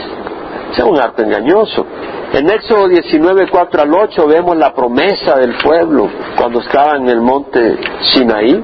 Es 0.75 0.84
un 0.84 1.00
arco 1.00 1.22
engañoso. 1.22 1.86
En 2.34 2.50
Éxodo 2.50 2.89
19, 2.89 3.48
4 3.50 3.82
al 3.82 3.94
8 3.94 4.27
vemos 4.27 4.58
la 4.58 4.74
promesa 4.74 5.36
del 5.38 5.55
pueblo 5.63 6.10
cuando 6.38 6.60
estaban 6.60 7.03
en 7.03 7.10
el 7.10 7.22
monte 7.22 7.77
Sinaí. 8.01 8.62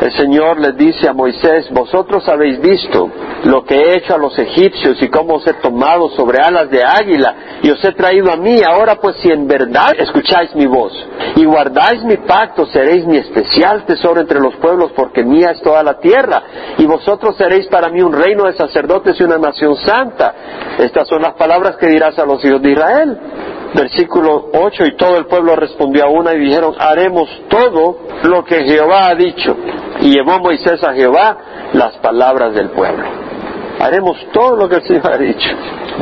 El 0.00 0.12
Señor 0.12 0.60
les 0.60 0.76
dice 0.76 1.08
a 1.08 1.12
Moisés, 1.12 1.70
vosotros 1.70 2.28
habéis 2.28 2.60
visto 2.60 3.10
lo 3.44 3.64
que 3.64 3.76
he 3.76 3.96
hecho 3.98 4.14
a 4.14 4.18
los 4.18 4.38
egipcios 4.38 5.00
y 5.00 5.08
cómo 5.08 5.34
os 5.34 5.46
he 5.46 5.54
tomado 5.54 6.10
sobre 6.10 6.38
alas 6.42 6.68
de 6.68 6.82
águila 6.82 7.34
y 7.62 7.70
os 7.70 7.82
he 7.84 7.92
traído 7.92 8.32
a 8.32 8.36
mí. 8.36 8.60
Ahora 8.66 8.96
pues 8.96 9.16
si 9.22 9.30
en 9.30 9.46
verdad 9.46 9.92
escucháis 9.98 10.54
mi 10.54 10.66
voz 10.66 10.92
y 11.36 11.44
guardáis 11.44 12.02
mi 12.04 12.16
pacto, 12.16 12.66
seréis 12.66 13.06
mi 13.06 13.18
especial 13.18 13.84
tesoro 13.86 14.20
entre 14.20 14.40
los 14.40 14.56
pueblos 14.56 14.92
porque 14.96 15.22
mía 15.22 15.52
es 15.52 15.62
toda 15.62 15.82
la 15.82 16.00
tierra 16.00 16.42
y 16.76 16.86
vosotros 16.86 17.36
seréis 17.36 17.66
para 17.68 17.88
mí 17.88 18.02
un 18.02 18.12
reino 18.12 18.44
de 18.44 18.54
sacerdotes 18.54 19.18
y 19.20 19.22
una 19.22 19.38
nación 19.38 19.76
santa. 19.76 20.34
Estas 20.78 21.06
son 21.06 21.22
las 21.22 21.34
palabras 21.34 21.76
que 21.76 21.86
dirás 21.86 22.18
a 22.18 22.26
los 22.26 22.44
hijos 22.44 22.60
de 22.60 22.72
Israel 22.72 23.18
versículo 23.74 24.50
8, 24.52 24.86
y 24.86 24.96
todo 24.96 25.18
el 25.18 25.26
pueblo 25.26 25.56
respondió 25.56 26.04
a 26.04 26.08
una 26.08 26.32
y 26.34 26.38
dijeron, 26.38 26.74
haremos 26.78 27.28
todo 27.48 27.98
lo 28.22 28.44
que 28.44 28.64
Jehová 28.64 29.08
ha 29.08 29.14
dicho. 29.14 29.56
Y 30.00 30.10
llevó 30.10 30.38
Moisés 30.38 30.82
a 30.84 30.92
Jehová 30.94 31.36
las 31.72 31.96
palabras 31.96 32.54
del 32.54 32.70
pueblo. 32.70 33.04
Haremos 33.80 34.16
todo 34.32 34.56
lo 34.56 34.68
que 34.68 34.76
el 34.76 34.82
Señor 34.82 35.12
ha 35.12 35.18
dicho. 35.18 35.48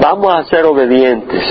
Vamos 0.01 0.35
a 0.35 0.45
ser 0.45 0.65
obedientes. 0.67 1.43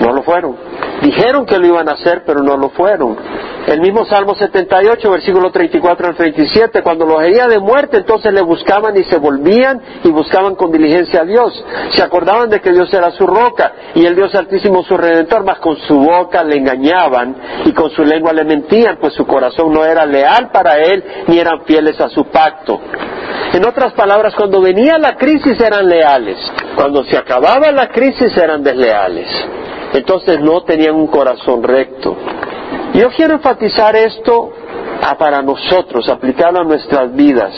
No 0.00 0.12
lo 0.12 0.22
fueron. 0.22 0.56
Dijeron 1.02 1.46
que 1.46 1.58
lo 1.58 1.66
iban 1.66 1.88
a 1.88 1.92
hacer, 1.92 2.24
pero 2.26 2.42
no 2.42 2.56
lo 2.56 2.70
fueron. 2.70 3.16
El 3.66 3.80
mismo 3.80 4.04
Salmo 4.04 4.36
78, 4.36 5.10
versículo 5.10 5.50
34 5.50 6.06
al 6.06 6.14
37, 6.14 6.82
cuando 6.82 7.04
los 7.04 7.20
hería 7.20 7.48
de 7.48 7.58
muerte, 7.58 7.96
entonces 7.96 8.32
le 8.32 8.40
buscaban 8.42 8.96
y 8.96 9.02
se 9.04 9.18
volvían 9.18 9.82
y 10.04 10.10
buscaban 10.10 10.54
con 10.54 10.70
diligencia 10.70 11.22
a 11.22 11.24
Dios. 11.24 11.64
Se 11.92 12.00
acordaban 12.00 12.48
de 12.48 12.60
que 12.60 12.70
Dios 12.70 12.94
era 12.94 13.10
su 13.10 13.26
roca 13.26 13.72
y 13.96 14.06
el 14.06 14.14
Dios 14.14 14.32
altísimo 14.36 14.84
su 14.84 14.96
redentor, 14.96 15.44
mas 15.44 15.58
con 15.58 15.76
su 15.78 15.98
boca 15.98 16.44
le 16.44 16.58
engañaban 16.58 17.36
y 17.64 17.72
con 17.72 17.90
su 17.90 18.04
lengua 18.04 18.32
le 18.32 18.44
mentían, 18.44 18.98
pues 19.00 19.14
su 19.14 19.26
corazón 19.26 19.72
no 19.72 19.84
era 19.84 20.06
leal 20.06 20.50
para 20.52 20.78
él 20.78 21.02
ni 21.26 21.40
eran 21.40 21.62
fieles 21.62 22.00
a 22.00 22.08
su 22.08 22.24
pacto. 22.26 22.80
En 23.52 23.66
otras 23.66 23.94
palabras, 23.94 24.32
cuando 24.36 24.60
venía 24.60 24.96
la 24.96 25.16
crisis 25.16 25.60
eran 25.60 25.88
leales, 25.88 26.38
cuando 26.76 27.02
se 27.02 27.16
acababa 27.16 27.72
la 27.72 27.88
crisis 27.88 28.36
eran 28.36 28.62
desleales. 28.62 29.26
Entonces 29.92 30.40
no 30.40 30.62
tenían 30.62 30.94
un 30.94 31.08
corazón 31.08 31.64
recto. 31.64 32.16
Yo 32.96 33.10
quiero 33.10 33.34
enfatizar 33.34 33.94
esto 33.94 34.52
para 35.18 35.42
nosotros, 35.42 36.08
aplicarlo 36.08 36.60
a 36.60 36.64
nuestras 36.64 37.14
vidas. 37.14 37.52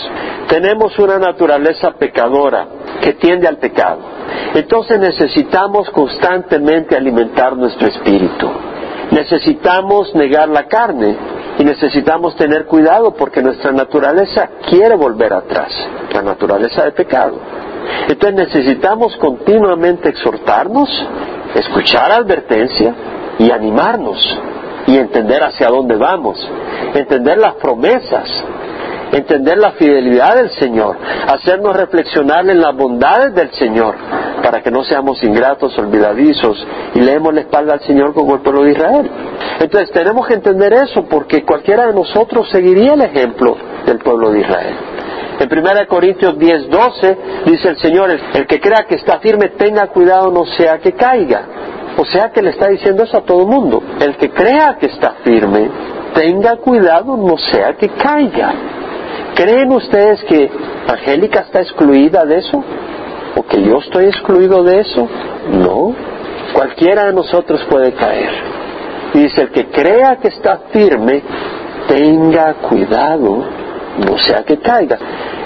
Tenemos 0.49 0.99
una 0.99 1.17
naturaleza 1.17 1.93
pecadora 1.93 2.67
que 3.01 3.13
tiende 3.13 3.47
al 3.47 3.59
pecado. 3.59 4.01
Entonces 4.55 4.99
necesitamos 4.99 5.91
constantemente 5.91 6.97
alimentar 6.97 7.57
nuestro 7.57 7.87
espíritu. 7.87 8.51
Necesitamos 9.13 10.13
negar 10.17 10.49
la 10.49 10.67
carne 10.67 11.17
y 11.57 11.65
necesitamos 11.65 12.35
tener 12.35 12.67
cuidado 12.67 13.15
porque 13.15 13.41
nuestra 13.41 13.71
naturaleza 13.71 14.51
quiere 14.69 14.97
volver 14.97 15.33
atrás, 15.33 15.71
la 16.13 16.23
naturaleza 16.23 16.85
de 16.85 16.93
pecado. 16.93 17.39
Entonces 18.09 18.49
necesitamos 18.49 19.17
continuamente 19.19 20.09
exhortarnos, 20.09 20.89
escuchar 21.55 22.11
advertencia 22.11 22.93
y 23.39 23.53
animarnos 23.53 24.39
y 24.89 24.97
entender 24.97 25.45
hacia 25.45 25.69
dónde 25.69 25.97
vamos, 25.97 26.39
entender 26.95 27.37
las 27.37 27.55
promesas, 27.57 28.27
entender 29.13 29.59
la 29.59 29.73
fidelidad 29.73 30.37
del 30.37 30.51
Señor, 30.53 30.97
hacernos 31.29 31.77
reflexionar 31.77 32.49
en 32.49 32.59
las 32.59 32.75
bondades 32.75 33.35
del 33.35 33.51
Señor, 33.53 33.95
para 34.43 34.63
que 34.63 34.71
no 34.71 34.83
seamos 34.85 35.23
ingratos, 35.23 35.79
olvidadizos 35.79 36.67
y 36.95 37.01
leemos 37.01 37.35
la 37.35 37.41
espalda 37.41 37.75
al 37.75 37.81
Señor 37.81 38.15
como 38.15 38.37
el 38.37 38.41
pueblo 38.41 38.65
de 38.65 38.73
Israel. 38.73 39.11
Entonces 39.61 39.91
tenemos 39.91 40.27
que 40.27 40.35
entender 40.35 40.73
eso 40.73 41.05
porque 41.05 41.45
cualquiera 41.45 41.87
de 41.87 41.93
nosotros 41.93 42.49
seguiría 42.51 42.95
el 42.95 43.03
ejemplo 43.03 43.59
del 43.85 43.99
pueblo 43.99 44.31
de 44.31 44.41
Israel. 44.41 44.75
En 45.39 45.53
1 45.53 45.87
Corintios 45.87 46.39
10, 46.39 46.71
12 46.71 47.19
dice 47.45 47.69
el 47.69 47.77
Señor, 47.77 48.11
el 48.11 48.47
que 48.47 48.59
crea 48.59 48.87
que 48.89 48.95
está 48.95 49.19
firme, 49.19 49.51
tenga 49.51 49.87
cuidado, 49.89 50.31
no 50.31 50.47
sea 50.47 50.79
que 50.79 50.93
caiga. 50.93 51.68
O 51.99 52.05
sea 52.05 52.31
que 52.31 52.41
le 52.41 52.51
está 52.51 52.69
diciendo 52.69 53.03
eso 53.03 53.19
a 53.19 53.23
todo 53.23 53.43
el 53.43 53.49
mundo. 53.49 53.83
El 54.01 54.17
que 54.17 54.31
crea 54.31 54.77
que 54.79 54.87
está 54.87 55.17
firme, 55.25 55.69
tenga 56.15 56.57
cuidado, 56.57 57.17
no 57.17 57.37
sea 57.37 57.75
que 57.75 57.89
caiga. 57.89 58.55
¿Creen 59.35 59.73
ustedes 59.73 60.23
que 60.25 60.49
Angélica 60.87 61.41
está 61.41 61.61
excluida 61.61 62.25
de 62.25 62.39
eso? 62.39 62.63
¿O 63.37 63.43
que 63.43 63.63
yo 63.63 63.79
estoy 63.79 64.07
excluido 64.07 64.63
de 64.63 64.81
eso? 64.81 65.09
No. 65.51 65.93
Cualquiera 66.53 67.07
de 67.07 67.13
nosotros 67.15 67.65
puede 67.69 67.93
caer. 67.93 68.31
Y 69.15 69.19
dice, 69.19 69.43
el 69.43 69.51
que 69.51 69.67
crea 69.67 70.19
que 70.23 70.29
está 70.29 70.61
firme, 70.71 71.23
tenga 71.89 72.55
cuidado, 72.55 73.45
no 74.07 74.19
sea 74.19 74.45
que 74.45 74.59
caiga. 74.59 74.99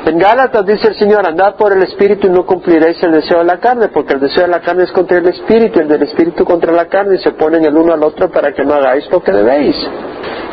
En 0.04 0.18
Gálatas 0.18 0.66
dice 0.66 0.88
el 0.88 0.98
Señor, 0.98 1.24
andad 1.24 1.54
por 1.54 1.72
el 1.72 1.80
Espíritu 1.84 2.26
y 2.26 2.30
no 2.30 2.44
cumpliréis 2.44 3.00
el 3.04 3.12
deseo 3.12 3.38
de 3.38 3.44
la 3.44 3.58
carne, 3.58 3.86
porque 3.86 4.14
el 4.14 4.20
deseo 4.20 4.42
de 4.42 4.48
la 4.48 4.60
carne 4.60 4.82
es 4.82 4.90
contra 4.90 5.18
el 5.18 5.28
Espíritu, 5.28 5.78
y 5.78 5.82
el 5.82 5.88
del 5.88 6.02
Espíritu 6.02 6.44
contra 6.44 6.72
la 6.72 6.86
carne, 6.86 7.14
y 7.14 7.18
se 7.18 7.30
ponen 7.30 7.64
el 7.64 7.76
uno 7.76 7.94
al 7.94 8.02
otro 8.02 8.28
para 8.28 8.52
que 8.52 8.64
no 8.64 8.74
hagáis 8.74 9.08
lo 9.12 9.22
que 9.22 9.30
debéis. 9.30 9.76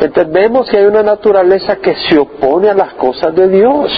Entonces 0.00 0.32
vemos 0.32 0.70
que 0.70 0.78
hay 0.78 0.84
una 0.84 1.02
naturaleza 1.02 1.76
que 1.76 1.96
se 1.96 2.16
opone 2.16 2.70
a 2.70 2.74
las 2.74 2.94
cosas 2.94 3.34
de 3.34 3.48
Dios. 3.48 3.90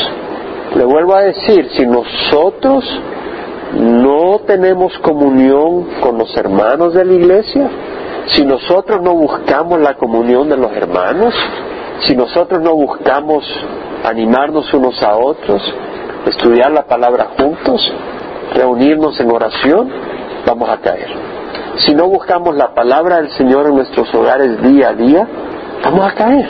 Le 0.75 0.85
vuelvo 0.85 1.15
a 1.15 1.21
decir, 1.21 1.69
si 1.77 1.87
nosotros 1.87 2.85
no 3.75 4.41
tenemos 4.47 4.99
comunión 5.01 6.01
con 6.01 6.17
los 6.17 6.35
hermanos 6.35 6.95
de 6.95 7.05
la 7.05 7.13
iglesia, 7.13 7.69
si 8.29 8.47
nosotros 8.47 9.03
no 9.03 9.13
buscamos 9.13 9.81
la 9.81 9.99
comunión 9.99 10.49
de 10.49 10.57
los 10.57 10.73
hermanos, 10.73 11.35
si 12.01 12.17
nosotros 12.17 12.63
no 12.63 12.75
buscamos 12.75 13.45
animarnos 14.05 14.73
unos 14.75 15.03
a 15.03 15.17
otros, 15.17 15.63
estudiar 16.27 16.71
la 16.73 16.83
palabra 16.83 17.29
juntos, 17.39 17.93
reunirnos 18.55 19.19
en 19.21 19.31
oración, 19.31 19.91
vamos 20.47 20.69
a 20.69 20.79
caer. 20.79 21.09
Si 21.79 21.95
no 21.95 22.09
buscamos 22.09 22.55
la 22.55 22.75
palabra 22.75 23.17
del 23.17 23.31
Señor 23.31 23.67
en 23.67 23.77
nuestros 23.77 24.13
hogares 24.15 24.63
día 24.63 24.91
a 24.91 24.93
día, 24.93 25.27
vamos 25.83 26.13
a 26.13 26.15
caer. 26.15 26.49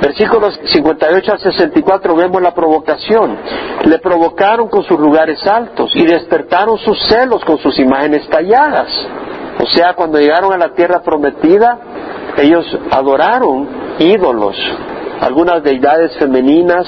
Versículos 0.00 0.58
58 0.64 1.32
al 1.32 1.38
64 1.40 2.16
vemos 2.16 2.40
la 2.40 2.54
provocación. 2.54 3.36
Le 3.84 3.98
provocaron 3.98 4.68
con 4.68 4.82
sus 4.84 4.98
lugares 4.98 5.46
altos 5.46 5.90
y 5.94 6.06
despertaron 6.06 6.78
sus 6.78 6.98
celos 7.06 7.44
con 7.44 7.58
sus 7.58 7.78
imágenes 7.78 8.26
talladas. 8.28 8.88
O 9.62 9.66
sea, 9.66 9.92
cuando 9.94 10.18
llegaron 10.18 10.54
a 10.54 10.56
la 10.56 10.72
tierra 10.72 11.02
prometida, 11.02 11.78
ellos 12.38 12.64
adoraron 12.90 13.68
ídolos, 13.98 14.56
algunas 15.20 15.62
deidades 15.62 16.16
femeninas 16.16 16.86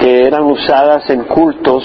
que 0.00 0.26
eran 0.26 0.44
usadas 0.44 1.08
en 1.10 1.24
cultos 1.24 1.82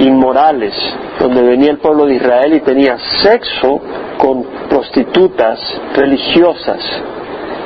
inmorales, 0.00 0.74
donde 1.20 1.42
venía 1.42 1.70
el 1.70 1.78
pueblo 1.78 2.06
de 2.06 2.16
Israel 2.16 2.54
y 2.54 2.60
tenía 2.60 2.98
sexo 3.22 3.80
con 4.18 4.44
prostitutas 4.68 5.58
religiosas 5.94 6.80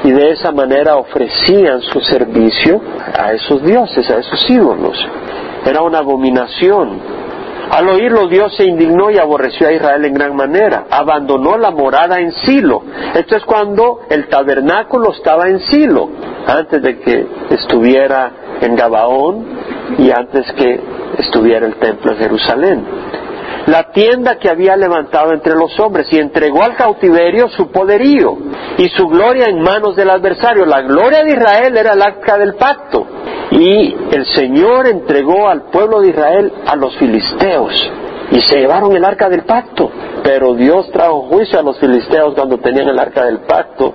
y 0.05 0.11
de 0.11 0.31
esa 0.31 0.51
manera 0.51 0.97
ofrecían 0.97 1.81
su 1.83 2.01
servicio 2.01 2.81
a 3.17 3.33
esos 3.33 3.63
dioses, 3.63 4.09
a 4.11 4.19
esos 4.19 4.51
ídolos. 4.51 4.99
Era 5.65 5.83
una 5.83 5.99
abominación 5.99 6.99
Al 7.73 7.89
oírlo 7.89 8.29
Dios 8.29 8.55
se 8.55 8.67
indignó 8.67 9.11
y 9.11 9.17
aborreció 9.17 9.67
a 9.67 9.73
Israel 9.73 10.05
en 10.05 10.13
gran 10.13 10.37
manera. 10.37 10.85
Abandonó 10.91 11.57
la 11.57 11.71
morada 11.71 12.21
en 12.21 12.31
Silo. 12.33 12.83
Esto 13.15 13.37
es 13.37 13.45
cuando 13.45 14.01
el 14.11 14.29
tabernáculo 14.29 15.13
estaba 15.13 15.49
en 15.49 15.59
Silo, 15.61 16.11
antes 16.47 16.83
de 16.83 16.99
que 16.99 17.27
estuviera 17.49 18.31
en 18.61 18.77
Gabaón 18.77 19.47
y 19.97 20.11
antes 20.11 20.53
que 20.53 20.81
estuviera 21.17 21.67
el 21.67 21.77
templo 21.77 22.13
en 22.13 22.19
Jerusalén 22.19 22.85
la 23.67 23.91
tienda 23.93 24.39
que 24.39 24.51
había 24.51 24.77
levantado 24.77 25.33
entre 25.33 25.55
los 25.55 25.79
hombres 25.79 26.07
y 26.11 26.19
entregó 26.19 26.63
al 26.63 26.75
cautiverio 26.77 27.49
su 27.49 27.71
poderío 27.71 28.37
y 28.79 28.89
su 28.89 29.07
gloria 29.09 29.47
en 29.47 29.61
manos 29.61 29.95
del 29.97 30.11
adversario. 30.11 30.67
La 30.67 30.83
gloria 30.83 31.23
de 31.23 31.31
Israel 31.31 31.77
era 31.77 31.93
el 31.93 32.03
arca 32.03 32.39
del 32.39 32.55
pacto 32.55 33.07
y 33.51 33.95
el 34.11 34.27
Señor 34.27 34.87
entregó 34.87 35.49
al 35.49 35.71
pueblo 35.71 36.01
de 36.01 36.09
Israel 36.09 36.53
a 36.67 36.75
los 36.77 36.97
filisteos 36.97 37.91
y 38.31 38.41
se 38.41 38.61
llevaron 38.61 38.97
el 38.97 39.05
arca 39.05 39.29
del 39.29 39.45
pacto. 39.45 39.91
Pero 40.23 40.55
Dios 40.55 40.91
trajo 40.91 41.23
juicio 41.23 41.59
a 41.59 41.63
los 41.63 41.79
filisteos 41.79 42.35
cuando 42.35 42.59
tenían 42.59 42.89
el 42.89 42.99
arca 42.99 43.25
del 43.25 43.41
pacto 43.41 43.95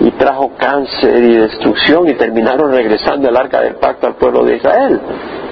y 0.00 0.10
trajo 0.12 0.52
cáncer 0.56 1.22
y 1.22 1.36
destrucción 1.36 2.08
y 2.08 2.14
terminaron 2.14 2.72
regresando 2.72 3.28
el 3.28 3.36
arca 3.36 3.60
del 3.60 3.76
pacto 3.76 4.06
al 4.06 4.16
pueblo 4.16 4.44
de 4.44 4.56
Israel. 4.56 5.00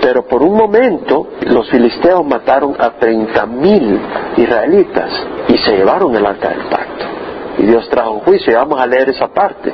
Pero 0.01 0.25
por 0.27 0.43
un 0.43 0.57
momento 0.57 1.29
los 1.47 1.71
filisteos 1.71 2.25
mataron 2.27 2.75
a 2.79 2.91
treinta 2.99 3.47
mil 3.47 4.01
israelitas 4.37 5.11
y 5.49 5.57
se 5.59 5.77
llevaron 5.77 6.15
el 6.17 6.27
arca 6.27 6.49
del 6.51 6.69
pacto. 6.69 7.05
Y 7.59 7.67
Dios 7.67 7.89
trajo 7.89 8.21
juicio 8.25 8.53
y 8.53 8.57
vamos 8.57 8.81
a 8.81 8.87
leer 8.87 9.11
esa 9.11 9.29
parte. 9.29 9.73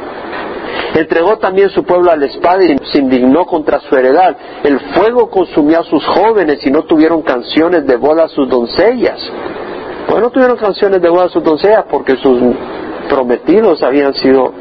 Entregó 0.95 1.39
también 1.39 1.71
su 1.71 1.85
pueblo 1.85 2.11
a 2.11 2.17
la 2.17 2.27
espada 2.27 2.65
y 2.65 2.77
se 2.91 2.99
indignó 2.99 3.47
contra 3.47 3.79
su 3.81 3.95
heredad. 3.95 4.37
El 4.65 4.81
fuego 4.81 5.31
consumió 5.31 5.81
a 5.81 5.85
sus 5.85 6.05
jóvenes 6.07 6.67
y 6.67 6.71
no 6.71 6.83
tuvieron 6.83 7.23
canciones 7.23 7.87
de 7.87 7.97
boda 7.97 8.25
a 8.25 8.29
sus 8.29 8.49
doncellas. 8.49 9.19
Pues 10.09 10.21
no 10.21 10.31
tuvieron 10.31 10.57
canciones 10.57 11.01
de 11.01 11.09
boda 11.09 11.27
a 11.27 11.29
sus 11.29 11.45
doncellas 11.45 11.85
porque 11.91 12.17
sus 12.17 12.41
prometidos 13.09 13.83
habían 13.83 14.15
sido 14.15 14.53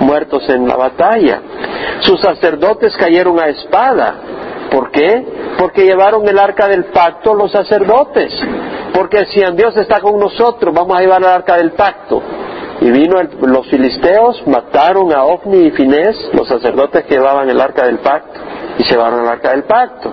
muertos 0.00 0.48
en 0.48 0.66
la 0.66 0.76
batalla. 0.76 1.40
Sus 2.00 2.20
sacerdotes 2.20 2.96
cayeron 2.96 3.38
a 3.40 3.48
espada. 3.48 4.14
¿Por 4.70 4.90
qué? 4.90 5.26
Porque 5.58 5.84
llevaron 5.84 6.28
el 6.28 6.38
arca 6.38 6.66
del 6.66 6.86
pacto 6.86 7.34
los 7.34 7.52
sacerdotes. 7.52 8.32
Porque 8.92 9.20
decían, 9.20 9.56
Dios 9.56 9.76
está 9.76 10.00
con 10.00 10.18
nosotros, 10.18 10.74
vamos 10.74 10.96
a 10.96 11.00
llevar 11.00 11.20
el 11.22 11.28
arca 11.28 11.56
del 11.56 11.72
pacto. 11.72 12.22
Y 12.80 12.90
vino 12.90 13.16
los 13.40 13.66
filisteos, 13.68 14.42
mataron 14.46 15.12
a 15.12 15.24
Ofni 15.24 15.66
y 15.66 15.70
Finés, 15.70 16.16
los 16.32 16.46
sacerdotes 16.48 17.04
que 17.04 17.14
llevaban 17.14 17.48
el 17.48 17.60
arca 17.60 17.86
del 17.86 17.98
pacto, 17.98 18.40
y 18.78 18.84
llevaron 18.84 19.22
el 19.22 19.28
arca 19.28 19.50
del 19.52 19.62
pacto. 19.62 20.12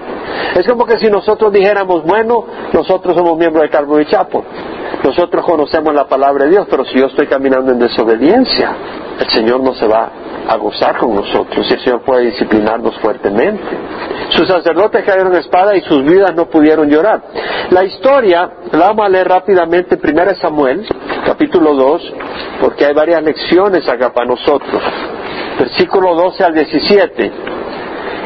Es 0.55 0.67
como 0.67 0.85
que 0.85 0.97
si 0.99 1.07
nosotros 1.09 1.51
dijéramos, 1.51 2.03
bueno, 2.03 2.45
nosotros 2.71 3.15
somos 3.17 3.37
miembros 3.37 3.63
de 3.63 3.69
Calvo 3.69 3.99
y 3.99 4.05
Chapo, 4.05 4.43
nosotros 5.03 5.45
conocemos 5.45 5.93
la 5.93 6.07
palabra 6.07 6.45
de 6.45 6.51
Dios, 6.51 6.67
pero 6.69 6.85
si 6.85 6.99
yo 6.99 7.07
estoy 7.07 7.27
caminando 7.27 7.71
en 7.71 7.79
desobediencia, 7.79 8.75
el 9.19 9.29
Señor 9.29 9.61
no 9.61 9.73
se 9.73 9.87
va 9.87 10.11
a 10.47 10.55
gozar 10.57 10.97
con 10.97 11.15
nosotros 11.15 11.65
y 11.69 11.73
el 11.73 11.79
Señor 11.79 12.01
puede 12.01 12.25
disciplinarnos 12.25 12.97
fuertemente. 12.99 13.63
Sus 14.29 14.47
sacerdotes 14.47 15.03
cayeron 15.03 15.35
espada 15.35 15.75
y 15.75 15.81
sus 15.81 16.03
vidas 16.03 16.35
no 16.35 16.45
pudieron 16.45 16.89
llorar. 16.89 17.21
La 17.69 17.83
historia 17.83 18.49
la 18.71 18.87
vamos 18.87 19.05
a 19.05 19.09
leer 19.09 19.27
rápidamente, 19.27 19.97
primero 19.97 20.35
Samuel, 20.35 20.85
capítulo 21.25 21.73
2, 21.73 22.13
porque 22.61 22.85
hay 22.85 22.93
varias 22.93 23.23
lecciones 23.23 23.87
acá 23.87 24.13
para 24.13 24.27
nosotros. 24.27 24.81
Versículo 25.59 26.15
12 26.15 26.43
al 26.43 26.53
17. 26.53 27.31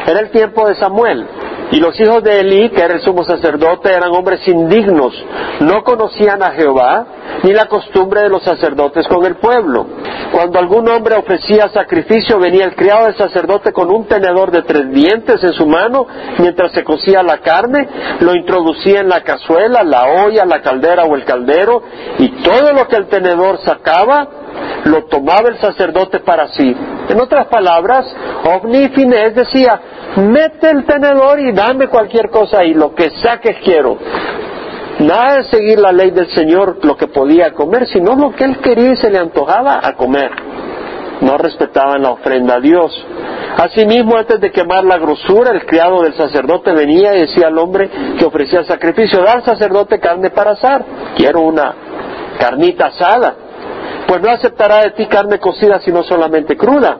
Era 0.06 0.20
el 0.20 0.30
tiempo 0.30 0.68
de 0.68 0.74
Samuel. 0.76 1.26
Y 1.72 1.80
los 1.80 1.98
hijos 2.00 2.22
de 2.22 2.40
Elí, 2.40 2.70
que 2.70 2.82
era 2.82 2.94
el 2.94 3.00
sumo 3.00 3.24
sacerdote, 3.24 3.92
eran 3.92 4.12
hombres 4.12 4.46
indignos, 4.46 5.12
no 5.60 5.82
conocían 5.82 6.42
a 6.42 6.52
Jehová, 6.52 7.06
ni 7.42 7.52
la 7.52 7.66
costumbre 7.66 8.22
de 8.22 8.28
los 8.28 8.42
sacerdotes 8.42 9.06
con 9.08 9.24
el 9.26 9.36
pueblo. 9.36 9.86
Cuando 10.32 10.58
algún 10.58 10.88
hombre 10.88 11.16
ofrecía 11.16 11.68
sacrificio, 11.68 12.38
venía 12.38 12.64
el 12.64 12.74
criado 12.74 13.06
del 13.06 13.16
sacerdote 13.16 13.72
con 13.72 13.90
un 13.90 14.06
tenedor 14.06 14.50
de 14.50 14.62
tres 14.62 14.90
dientes 14.92 15.42
en 15.42 15.52
su 15.52 15.66
mano, 15.66 16.06
mientras 16.38 16.72
se 16.72 16.84
cocía 16.84 17.22
la 17.22 17.38
carne, 17.38 17.88
lo 18.20 18.34
introducía 18.34 19.00
en 19.00 19.08
la 19.08 19.22
cazuela, 19.22 19.82
la 19.82 20.04
olla, 20.24 20.44
la 20.44 20.62
caldera 20.62 21.04
o 21.04 21.16
el 21.16 21.24
caldero, 21.24 21.82
y 22.18 22.28
todo 22.42 22.72
lo 22.72 22.86
que 22.86 22.96
el 22.96 23.08
tenedor 23.08 23.58
sacaba, 23.64 24.28
lo 24.84 25.04
tomaba 25.04 25.48
el 25.48 25.58
sacerdote 25.58 26.20
para 26.20 26.48
sí. 26.48 26.76
En 27.08 27.20
otras 27.20 27.46
palabras, 27.46 28.06
Ovni 28.44 28.88
Finés 28.90 29.34
decía, 29.34 29.80
mete 30.16 30.70
el 30.70 30.84
tenedor 30.84 31.40
y 31.40 31.52
dame 31.52 31.88
cualquier 31.88 32.30
cosa 32.30 32.60
ahí, 32.60 32.74
lo 32.74 32.94
que 32.94 33.10
saques 33.22 33.56
quiero. 33.64 33.98
Nada 34.98 35.36
de 35.36 35.44
seguir 35.44 35.78
la 35.78 35.92
ley 35.92 36.10
del 36.10 36.30
Señor, 36.30 36.78
lo 36.82 36.96
que 36.96 37.08
podía 37.08 37.52
comer, 37.52 37.86
sino 37.86 38.14
lo 38.14 38.34
que 38.34 38.44
él 38.44 38.58
quería 38.58 38.92
y 38.92 38.96
se 38.96 39.10
le 39.10 39.18
antojaba 39.18 39.80
a 39.82 39.94
comer. 39.94 40.30
No 41.20 41.36
respetaban 41.36 42.02
la 42.02 42.10
ofrenda 42.10 42.56
a 42.56 42.60
Dios. 42.60 42.92
Asimismo, 43.58 44.16
antes 44.16 44.40
de 44.40 44.50
quemar 44.50 44.84
la 44.84 44.98
grosura, 44.98 45.50
el 45.52 45.64
criado 45.64 46.02
del 46.02 46.14
sacerdote 46.14 46.72
venía 46.72 47.14
y 47.14 47.20
decía 47.22 47.48
al 47.48 47.58
hombre 47.58 47.90
que 48.18 48.24
ofrecía 48.24 48.64
sacrificio, 48.64 49.22
da 49.22 49.32
al 49.32 49.44
sacerdote 49.44 49.98
carne 49.98 50.30
para 50.30 50.52
asar. 50.52 50.84
Quiero 51.16 51.40
una 51.40 51.74
carnita 52.38 52.86
asada. 52.86 53.34
Pues 54.06 54.22
no 54.22 54.30
aceptará 54.30 54.82
de 54.82 54.90
ti 54.92 55.06
carne 55.06 55.38
cocida, 55.38 55.80
sino 55.80 56.02
solamente 56.04 56.56
cruda. 56.56 56.98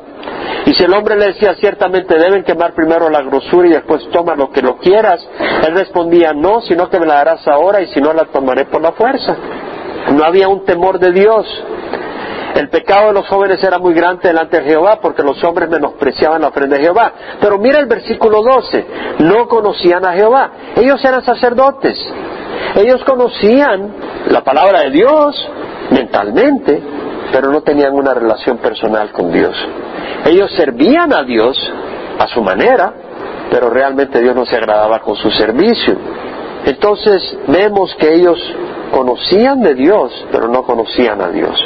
Y 0.66 0.75
si 0.75 0.83
el 0.83 0.92
hombre 0.92 1.16
le 1.16 1.27
decía 1.27 1.55
ciertamente 1.55 2.19
deben 2.19 2.42
quemar 2.42 2.75
primero 2.75 3.09
la 3.09 3.23
grosura 3.23 3.69
y 3.69 3.73
después 3.73 4.09
toma 4.11 4.35
lo 4.35 4.51
que 4.51 4.62
lo 4.62 4.79
quieras, 4.79 5.25
él 5.64 5.75
respondía 5.75 6.33
no, 6.33 6.61
sino 6.62 6.88
que 6.88 6.99
me 6.99 7.07
la 7.07 7.14
darás 7.14 7.47
ahora 7.47 7.81
y 7.81 7.87
si 7.88 8.01
no 8.01 8.12
la 8.12 8.25
tomaré 8.25 8.64
por 8.64 8.83
la 8.83 8.92
fuerza. 8.92 9.37
No 10.12 10.25
había 10.25 10.49
un 10.49 10.64
temor 10.64 10.99
de 10.99 11.12
Dios. 11.12 11.47
El 12.57 12.69
pecado 12.71 13.09
de 13.09 13.12
los 13.12 13.29
jóvenes 13.29 13.62
era 13.62 13.79
muy 13.79 13.95
grande 13.95 14.29
delante 14.29 14.61
de 14.61 14.71
Jehová 14.71 14.99
porque 15.01 15.23
los 15.23 15.42
hombres 15.45 15.69
menospreciaban 15.69 16.40
la 16.40 16.49
ofrenda 16.49 16.77
de 16.77 16.85
Jehová. 16.85 17.12
Pero 17.40 17.59
mira 17.59 17.79
el 17.79 17.87
versículo 17.87 18.42
12, 18.42 18.87
no 19.21 19.47
conocían 19.47 20.05
a 20.05 20.14
Jehová. 20.14 20.51
Ellos 20.75 21.05
eran 21.05 21.25
sacerdotes. 21.25 21.97
Ellos 22.77 23.05
conocían 23.05 23.95
la 24.31 24.42
palabra 24.42 24.83
de 24.83 24.90
Dios 24.90 25.51
mentalmente, 25.90 26.81
pero 27.33 27.51
no 27.51 27.62
tenían 27.62 27.94
una 27.94 28.14
relación 28.14 28.59
personal 28.59 29.11
con 29.12 29.33
Dios. 29.33 29.55
Ellos 30.25 30.51
servían 30.57 31.12
a 31.12 31.22
Dios 31.22 31.57
a 32.18 32.27
su 32.29 32.42
manera, 32.42 32.92
pero 33.51 33.70
realmente 33.70 34.20
Dios 34.20 34.35
no 34.35 34.46
se 34.46 34.57
agradaba 34.57 35.01
con 35.01 35.16
su 35.16 35.31
servicio. 35.31 35.96
Entonces 36.64 37.38
vemos 37.49 37.94
que 37.99 38.14
ellos 38.14 38.38
conocían 38.90 39.61
de 39.62 39.75
Dios, 39.75 40.27
pero 40.33 40.49
no 40.49 40.62
conocían 40.62 41.20
a 41.20 41.29
Dios. 41.29 41.57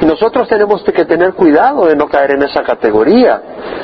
Y 0.00 0.04
nosotros 0.04 0.48
tenemos 0.48 0.82
que 0.82 1.04
tener 1.04 1.34
cuidado 1.34 1.86
de 1.86 1.96
no 1.96 2.08
caer 2.08 2.32
en 2.32 2.42
esa 2.42 2.62
categoría 2.62 3.40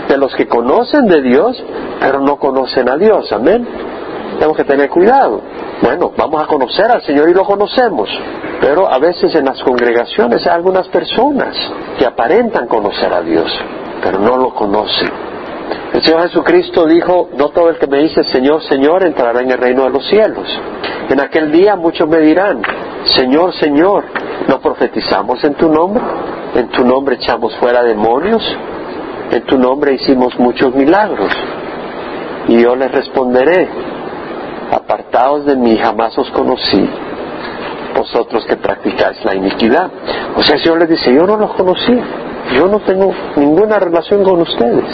de 0.09 0.17
los 0.17 0.35
que 0.35 0.47
conocen 0.47 1.07
de 1.07 1.23
Dios, 1.23 1.63
pero 2.01 2.21
no 2.21 2.37
conocen 2.37 2.89
a 2.89 2.97
Dios. 2.97 3.33
Amén. 3.33 3.67
Tenemos 4.35 4.57
que 4.57 4.65
tener 4.65 4.89
cuidado. 4.89 5.41
Bueno, 5.83 6.13
vamos 6.17 6.43
a 6.43 6.47
conocer 6.47 6.91
al 6.91 7.03
Señor 7.03 7.29
y 7.29 7.35
lo 7.35 7.45
conocemos, 7.45 8.09
pero 8.61 8.89
a 8.91 8.99
veces 8.99 9.35
en 9.35 9.45
las 9.45 9.63
congregaciones 9.63 10.47
hay 10.47 10.55
algunas 10.55 10.89
personas 10.89 11.57
que 11.99 12.07
aparentan 12.07 12.69
conocer 12.69 13.13
a 13.13 13.21
Dios, 13.21 13.51
pero 14.03 14.19
no 14.19 14.37
lo 14.37 14.55
conocen. 14.55 15.11
El 15.93 16.03
Señor 16.03 16.23
Jesucristo 16.23 16.87
dijo, 16.87 17.29
no 17.37 17.51
todo 17.51 17.69
el 17.69 17.79
que 17.79 17.87
me 17.87 17.99
dice 17.99 18.25
Señor, 18.25 18.63
Señor 18.63 19.05
entrará 19.05 19.41
en 19.41 19.51
el 19.51 19.59
reino 19.59 19.85
de 19.85 19.91
los 19.91 20.07
cielos. 20.09 20.49
En 21.09 21.21
aquel 21.21 21.53
día 21.53 21.77
muchos 21.77 22.09
me 22.09 22.19
dirán, 22.19 22.63
Señor, 23.05 23.53
Señor, 23.55 24.05
¿no 24.49 24.61
profetizamos 24.61 25.43
en 25.45 25.55
tu 25.55 25.69
nombre? 25.69 26.03
¿En 26.55 26.69
tu 26.69 26.85
nombre 26.85 27.17
echamos 27.17 27.57
fuera 27.57 27.83
demonios? 27.83 28.43
¿En 29.31 29.43
tu 29.43 29.59
nombre 29.59 29.95
hicimos 29.95 30.39
muchos 30.39 30.75
milagros? 30.75 31.33
Y 32.49 32.61
yo 32.63 32.75
les 32.75 32.91
responderé, 32.91 33.69
apartaos 34.73 35.45
de 35.45 35.57
mí, 35.57 35.77
jamás 35.77 36.17
os 36.19 36.31
conocí, 36.31 36.89
vosotros 37.97 38.45
que 38.47 38.57
practicáis 38.57 39.25
la 39.25 39.35
iniquidad. 39.35 39.91
O 40.37 40.43
sea, 40.43 40.57
el 40.57 40.63
Señor 40.63 40.79
les 40.79 40.89
dice, 40.89 41.15
yo 41.15 41.27
no 41.27 41.37
los 41.37 41.53
conocía, 41.55 42.03
yo 42.55 42.67
no 42.67 42.81
tengo 42.81 43.13
ninguna 43.37 43.79
relación 43.79 44.25
con 44.25 44.41
ustedes. 44.41 44.85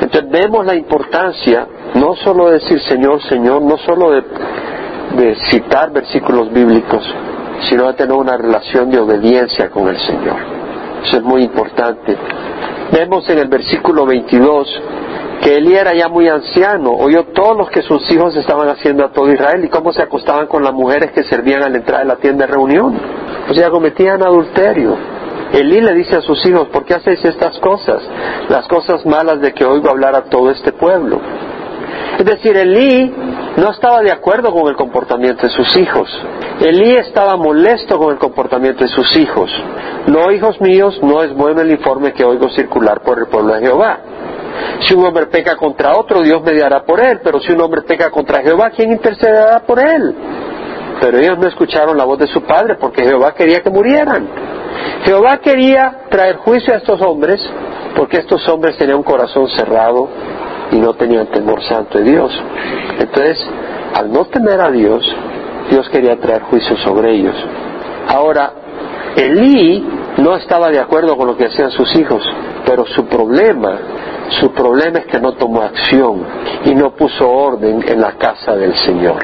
Entonces 0.00 0.30
vemos 0.30 0.66
la 0.66 0.74
importancia 0.74 1.66
no 1.94 2.16
solo 2.16 2.46
de 2.46 2.54
decir 2.54 2.80
Señor, 2.80 3.22
Señor, 3.22 3.62
no 3.62 3.76
solo 3.78 4.10
de 4.10 5.36
citar 5.50 5.92
versículos 5.92 6.52
bíblicos, 6.52 7.02
sino 7.68 7.86
de 7.86 7.94
tener 7.94 8.16
una 8.16 8.36
relación 8.36 8.90
de 8.90 8.98
obediencia 8.98 9.70
con 9.70 9.88
el 9.88 9.98
Señor. 9.98 10.36
Eso 11.04 11.18
es 11.18 11.22
muy 11.22 11.42
importante. 11.44 12.16
Vemos 12.92 13.26
en 13.30 13.38
el 13.38 13.48
versículo 13.48 14.04
22 14.04 14.82
que 15.42 15.56
Eli 15.56 15.74
era 15.74 15.94
ya 15.94 16.08
muy 16.08 16.28
anciano, 16.28 16.92
oyó 16.92 17.24
todos 17.32 17.56
los 17.56 17.70
que 17.70 17.82
sus 17.82 18.08
hijos 18.12 18.36
estaban 18.36 18.68
haciendo 18.68 19.04
a 19.04 19.12
todo 19.12 19.32
Israel 19.32 19.64
y 19.64 19.68
cómo 19.68 19.92
se 19.92 20.02
acostaban 20.02 20.46
con 20.46 20.62
las 20.62 20.74
mujeres 20.74 21.10
que 21.10 21.24
servían 21.24 21.62
a 21.64 21.68
la 21.68 21.78
entrada 21.78 22.02
de 22.02 22.08
la 22.08 22.16
tienda 22.16 22.46
de 22.46 22.52
reunión. 22.52 22.96
O 23.48 23.54
sea, 23.54 23.70
cometían 23.70 24.22
adulterio. 24.22 24.94
Elí 25.52 25.80
le 25.80 25.94
dice 25.94 26.16
a 26.16 26.20
sus 26.20 26.44
hijos, 26.46 26.68
¿por 26.68 26.84
qué 26.84 26.94
hacéis 26.94 27.24
estas 27.24 27.58
cosas? 27.58 28.02
Las 28.48 28.68
cosas 28.68 29.04
malas 29.04 29.40
de 29.40 29.52
que 29.52 29.64
oigo 29.64 29.90
hablar 29.90 30.14
a 30.14 30.24
todo 30.24 30.50
este 30.50 30.72
pueblo. 30.72 31.20
Es 32.18 32.24
decir, 32.24 32.56
Elí 32.56 33.12
no 33.56 33.70
estaba 33.70 34.00
de 34.00 34.12
acuerdo 34.12 34.52
con 34.52 34.68
el 34.68 34.76
comportamiento 34.76 35.46
de 35.46 35.52
sus 35.52 35.76
hijos. 35.76 36.08
Elí 36.60 36.92
estaba 36.92 37.36
molesto 37.36 37.98
con 37.98 38.12
el 38.12 38.18
comportamiento 38.18 38.84
de 38.84 38.88
sus 38.88 39.16
hijos. 39.16 39.50
No, 40.06 40.30
hijos 40.30 40.60
míos, 40.60 40.98
no 41.02 41.22
es 41.22 41.34
bueno 41.34 41.62
el 41.62 41.70
informe 41.70 42.12
que 42.12 42.24
oigo 42.24 42.48
circular 42.50 43.00
por 43.02 43.18
el 43.18 43.26
pueblo 43.26 43.54
de 43.54 43.60
Jehová. 43.62 43.98
Si 44.86 44.94
un 44.94 45.04
hombre 45.04 45.26
peca 45.26 45.56
contra 45.56 45.96
otro, 45.96 46.22
Dios 46.22 46.42
mediará 46.42 46.84
por 46.84 47.00
él, 47.00 47.20
pero 47.22 47.40
si 47.40 47.52
un 47.52 47.60
hombre 47.60 47.82
peca 47.82 48.10
contra 48.10 48.42
Jehová, 48.42 48.70
¿quién 48.70 48.92
intercederá 48.92 49.60
por 49.60 49.78
él? 49.78 50.14
Pero 51.00 51.18
ellos 51.18 51.38
no 51.38 51.48
escucharon 51.48 51.96
la 51.96 52.04
voz 52.04 52.18
de 52.18 52.26
su 52.28 52.42
padre 52.42 52.76
porque 52.76 53.04
Jehová 53.04 53.32
quería 53.34 53.60
que 53.60 53.70
murieran. 53.70 54.28
Jehová 55.04 55.38
quería 55.38 56.02
traer 56.10 56.36
juicio 56.36 56.74
a 56.74 56.76
estos 56.76 57.00
hombres 57.00 57.40
porque 57.96 58.18
estos 58.18 58.46
hombres 58.48 58.76
tenían 58.76 58.98
un 58.98 59.02
corazón 59.02 59.48
cerrado 59.48 60.08
y 60.72 60.76
no 60.76 60.94
tenían 60.94 61.26
temor 61.28 61.62
santo 61.62 61.98
de 61.98 62.04
Dios. 62.04 62.32
Entonces, 62.98 63.38
al 63.94 64.10
no 64.10 64.24
temer 64.24 64.60
a 64.60 64.70
Dios, 64.70 65.04
Dios 65.70 65.88
quería 65.90 66.18
traer 66.18 66.42
juicio 66.42 66.76
sobre 66.78 67.12
ellos. 67.14 67.36
Ahora, 68.08 68.52
Elí 69.16 69.86
no 70.18 70.36
estaba 70.36 70.70
de 70.70 70.78
acuerdo 70.78 71.16
con 71.16 71.26
lo 71.26 71.36
que 71.36 71.46
hacían 71.46 71.70
sus 71.70 71.94
hijos, 71.96 72.22
pero 72.66 72.86
su 72.86 73.06
problema, 73.06 73.78
su 74.40 74.50
problema 74.52 75.00
es 75.00 75.06
que 75.06 75.20
no 75.20 75.32
tomó 75.32 75.62
acción 75.62 76.24
y 76.64 76.74
no 76.74 76.94
puso 76.94 77.30
orden 77.30 77.84
en 77.86 78.00
la 78.00 78.12
casa 78.12 78.56
del 78.56 78.74
Señor. 78.76 79.22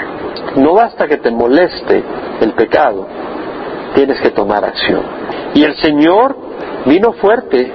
No 0.57 0.75
basta 0.75 1.07
que 1.07 1.17
te 1.17 1.31
moleste 1.31 2.03
el 2.41 2.53
pecado, 2.53 3.07
tienes 3.95 4.21
que 4.21 4.31
tomar 4.31 4.65
acción. 4.65 5.03
Y 5.55 5.65
el 5.65 5.77
Señor 5.77 6.37
vino 6.85 7.13
fuerte 7.15 7.73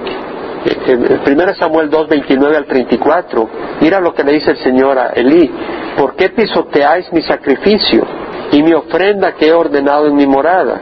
1 0.64 1.54
Samuel 1.58 1.90
2, 1.90 2.08
29 2.08 2.56
al 2.56 2.64
34, 2.64 3.48
mira 3.80 4.00
lo 4.00 4.14
que 4.14 4.24
le 4.24 4.32
dice 4.32 4.52
el 4.52 4.56
Señor 4.58 4.98
a 4.98 5.08
Elí, 5.08 5.50
¿por 5.98 6.16
qué 6.16 6.30
pisoteáis 6.30 7.12
mi 7.12 7.22
sacrificio 7.22 8.06
y 8.50 8.62
mi 8.62 8.72
ofrenda 8.72 9.32
que 9.32 9.48
he 9.48 9.52
ordenado 9.52 10.06
en 10.06 10.16
mi 10.16 10.26
morada? 10.26 10.80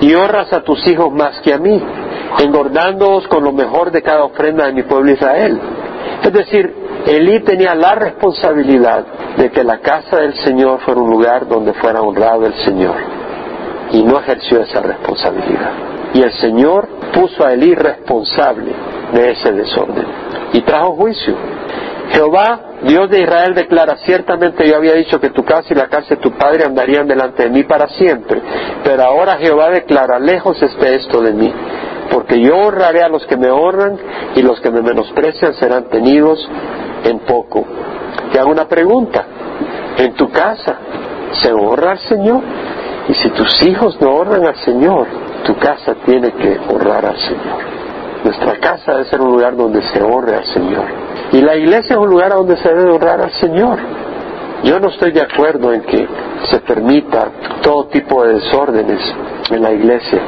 Y 0.00 0.14
honras 0.14 0.52
a 0.52 0.62
tus 0.62 0.86
hijos 0.86 1.12
más 1.12 1.40
que 1.40 1.52
a 1.52 1.58
mí, 1.58 1.82
engordándoos 2.38 3.26
con 3.28 3.42
lo 3.42 3.52
mejor 3.52 3.90
de 3.90 4.02
cada 4.02 4.24
ofrenda 4.24 4.66
de 4.66 4.72
mi 4.74 4.82
pueblo 4.84 5.10
Israel. 5.10 5.60
Es 6.22 6.32
decir, 6.32 6.72
Elí 7.06 7.40
tenía 7.40 7.74
la 7.74 7.94
responsabilidad 7.94 9.06
de 9.36 9.50
que 9.50 9.64
la 9.64 9.78
casa 9.78 10.18
del 10.18 10.34
Señor 10.34 10.80
fuera 10.80 11.00
un 11.00 11.10
lugar 11.10 11.48
donde 11.48 11.72
fuera 11.74 12.00
honrado 12.00 12.46
el 12.46 12.54
Señor. 12.64 12.96
Y 13.92 14.02
no 14.02 14.18
ejerció 14.18 14.60
esa 14.62 14.80
responsabilidad. 14.82 15.72
Y 16.14 16.22
el 16.22 16.32
Señor 16.32 16.95
puso 17.16 17.46
a 17.46 17.54
Elí 17.54 17.74
responsable 17.74 18.72
de 19.12 19.30
ese 19.30 19.52
desorden 19.52 20.04
y 20.52 20.60
trajo 20.60 20.94
juicio. 20.96 21.34
Jehová, 22.10 22.60
Dios 22.82 23.10
de 23.10 23.22
Israel, 23.22 23.54
declara, 23.54 23.96
ciertamente 24.04 24.68
yo 24.68 24.76
había 24.76 24.92
dicho 24.94 25.18
que 25.18 25.30
tu 25.30 25.42
casa 25.42 25.68
y 25.70 25.74
la 25.74 25.88
casa 25.88 26.10
de 26.10 26.16
tu 26.18 26.32
padre 26.32 26.64
andarían 26.64 27.08
delante 27.08 27.44
de 27.44 27.50
mí 27.50 27.64
para 27.64 27.88
siempre, 27.88 28.40
pero 28.84 29.02
ahora 29.02 29.38
Jehová 29.38 29.70
declara, 29.70 30.18
lejos 30.18 30.62
esté 30.62 30.94
esto 30.94 31.20
de 31.22 31.32
mí, 31.32 31.52
porque 32.12 32.40
yo 32.40 32.54
honraré 32.54 33.02
a 33.02 33.08
los 33.08 33.26
que 33.26 33.36
me 33.36 33.50
honran 33.50 33.98
y 34.36 34.42
los 34.42 34.60
que 34.60 34.70
me 34.70 34.82
menosprecian 34.82 35.54
serán 35.54 35.88
tenidos 35.88 36.46
en 37.04 37.18
poco. 37.20 37.64
Te 38.30 38.38
hago 38.38 38.50
una 38.50 38.68
pregunta, 38.68 39.24
en 39.98 40.12
tu 40.14 40.30
casa, 40.30 40.76
¿se 41.42 41.52
honra 41.52 41.92
al 41.92 41.98
Señor? 42.00 42.42
Y 43.08 43.14
si 43.14 43.30
tus 43.30 43.62
hijos 43.62 44.00
no 44.00 44.10
honran 44.10 44.46
al 44.46 44.56
Señor, 44.56 45.06
tu 45.44 45.56
casa 45.56 45.94
tiene 46.04 46.32
que 46.32 46.58
honrar 46.68 47.04
al 47.04 47.18
Señor. 47.18 47.76
Nuestra 48.24 48.58
casa 48.58 48.92
debe 48.92 49.04
ser 49.04 49.20
un 49.20 49.30
lugar 49.30 49.56
donde 49.56 49.82
se 49.82 50.02
honre 50.02 50.36
al 50.36 50.44
Señor. 50.46 50.84
Y 51.32 51.40
la 51.40 51.56
iglesia 51.56 51.94
es 51.94 51.98
un 51.98 52.08
lugar 52.08 52.30
donde 52.30 52.56
se 52.56 52.68
debe 52.68 52.90
honrar 52.90 53.20
al 53.20 53.32
Señor. 53.32 53.78
Yo 54.64 54.80
no 54.80 54.88
estoy 54.88 55.12
de 55.12 55.22
acuerdo 55.22 55.72
en 55.72 55.82
que 55.82 56.08
se 56.50 56.58
permita 56.60 57.28
todo 57.62 57.86
tipo 57.86 58.24
de 58.24 58.34
desórdenes 58.34 59.00
en 59.50 59.62
la 59.62 59.72
iglesia. 59.72 60.20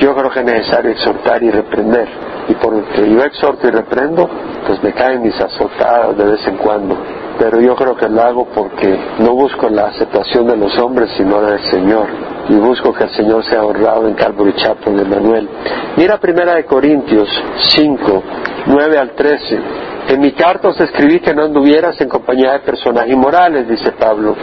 Yo 0.00 0.14
creo 0.14 0.30
que 0.30 0.40
es 0.40 0.46
necesario 0.46 0.90
exhortar 0.90 1.42
y 1.42 1.50
reprender. 1.50 2.08
Y 2.48 2.54
por 2.54 2.74
lo 2.74 2.88
que 2.88 3.08
yo 3.08 3.22
exhorto 3.22 3.68
y 3.68 3.70
reprendo, 3.70 4.28
pues 4.66 4.82
me 4.82 4.92
caen 4.92 5.22
mis 5.22 5.40
azotadas 5.40 6.16
de 6.16 6.24
vez 6.24 6.46
en 6.46 6.56
cuando. 6.56 6.96
Pero 7.38 7.60
yo 7.60 7.74
creo 7.76 7.96
que 7.96 8.08
lo 8.08 8.22
hago 8.22 8.48
porque 8.54 8.98
no 9.20 9.34
busco 9.34 9.68
la 9.68 9.86
aceptación 9.86 10.46
de 10.46 10.56
los 10.56 10.76
hombres, 10.78 11.10
sino 11.16 11.40
del 11.40 11.60
Señor 11.70 12.33
y 12.48 12.54
busco 12.54 12.92
que 12.92 13.04
el 13.04 13.10
Señor 13.10 13.44
sea 13.44 13.62
honrado 13.62 14.06
en 14.06 14.14
Calvary 14.14 14.54
Chapel 14.56 14.96
de 14.96 15.04
Manuel. 15.04 15.48
Mira 15.96 16.18
primera 16.18 16.54
de 16.54 16.64
Corintios 16.64 17.28
5, 17.74 18.22
9 18.66 18.98
al 18.98 19.10
13. 19.12 19.58
En 20.08 20.20
mi 20.20 20.32
carta 20.32 20.68
os 20.68 20.78
escribí 20.80 21.20
que 21.20 21.34
no 21.34 21.44
anduvieras 21.44 21.98
en 22.00 22.08
compañía 22.08 22.52
de 22.52 22.58
personas 22.60 23.08
inmorales, 23.08 23.66
dice 23.66 23.92
Pablo. 23.92 24.36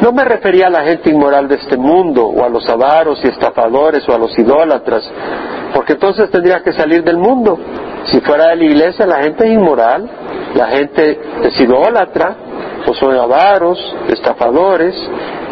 No 0.00 0.10
me 0.12 0.24
refería 0.24 0.68
a 0.68 0.70
la 0.70 0.84
gente 0.84 1.10
inmoral 1.10 1.48
de 1.48 1.56
este 1.56 1.76
mundo, 1.76 2.26
o 2.26 2.42
a 2.42 2.48
los 2.48 2.66
avaros 2.68 3.22
y 3.22 3.28
estafadores, 3.28 4.08
o 4.08 4.14
a 4.14 4.18
los 4.18 4.36
idólatras, 4.38 5.08
porque 5.74 5.92
entonces 5.92 6.30
tendría 6.30 6.62
que 6.62 6.72
salir 6.72 7.04
del 7.04 7.18
mundo. 7.18 7.58
Si 8.10 8.20
fuera 8.20 8.48
de 8.48 8.56
la 8.56 8.64
iglesia, 8.64 9.06
la 9.06 9.22
gente 9.22 9.46
es 9.46 9.52
inmoral, 9.52 10.10
la 10.54 10.68
gente 10.68 11.18
es 11.44 11.60
idólatra, 11.60 12.36
o 12.86 12.94
son 12.94 13.16
avaros, 13.16 13.78
estafadores. 14.08 14.94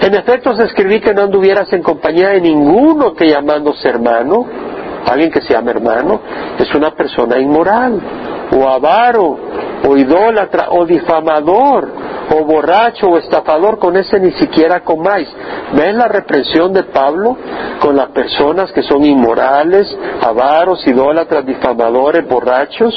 En 0.00 0.14
efecto, 0.14 0.50
os 0.50 0.58
escribí 0.60 1.00
que 1.00 1.14
no 1.14 1.22
anduvieras 1.22 1.72
en 1.72 1.82
compañía 1.82 2.30
de 2.30 2.40
ninguno 2.40 3.14
que 3.14 3.28
llamándose 3.28 3.88
hermano, 3.88 4.46
alguien 5.06 5.30
que 5.30 5.40
se 5.42 5.54
llama 5.54 5.70
hermano, 5.70 6.20
es 6.58 6.74
una 6.74 6.90
persona 6.92 7.38
inmoral, 7.38 8.00
o 8.52 8.68
avaro, 8.68 9.38
o 9.88 9.96
idólatra, 9.96 10.68
o 10.70 10.84
difamador, 10.84 11.88
o 12.30 12.44
borracho, 12.44 13.08
o 13.08 13.18
estafador, 13.18 13.78
con 13.78 13.96
ese 13.96 14.20
ni 14.20 14.32
siquiera 14.32 14.80
comáis. 14.80 15.28
¿Ves 15.74 15.94
la 15.94 16.08
reprensión 16.08 16.72
de 16.72 16.84
Pablo 16.84 17.36
con 17.80 17.96
las 17.96 18.08
personas 18.08 18.72
que 18.72 18.82
son 18.82 19.04
inmorales, 19.04 19.86
avaros, 20.22 20.86
idólatras, 20.86 21.46
difamadores, 21.46 22.26
borrachos? 22.28 22.94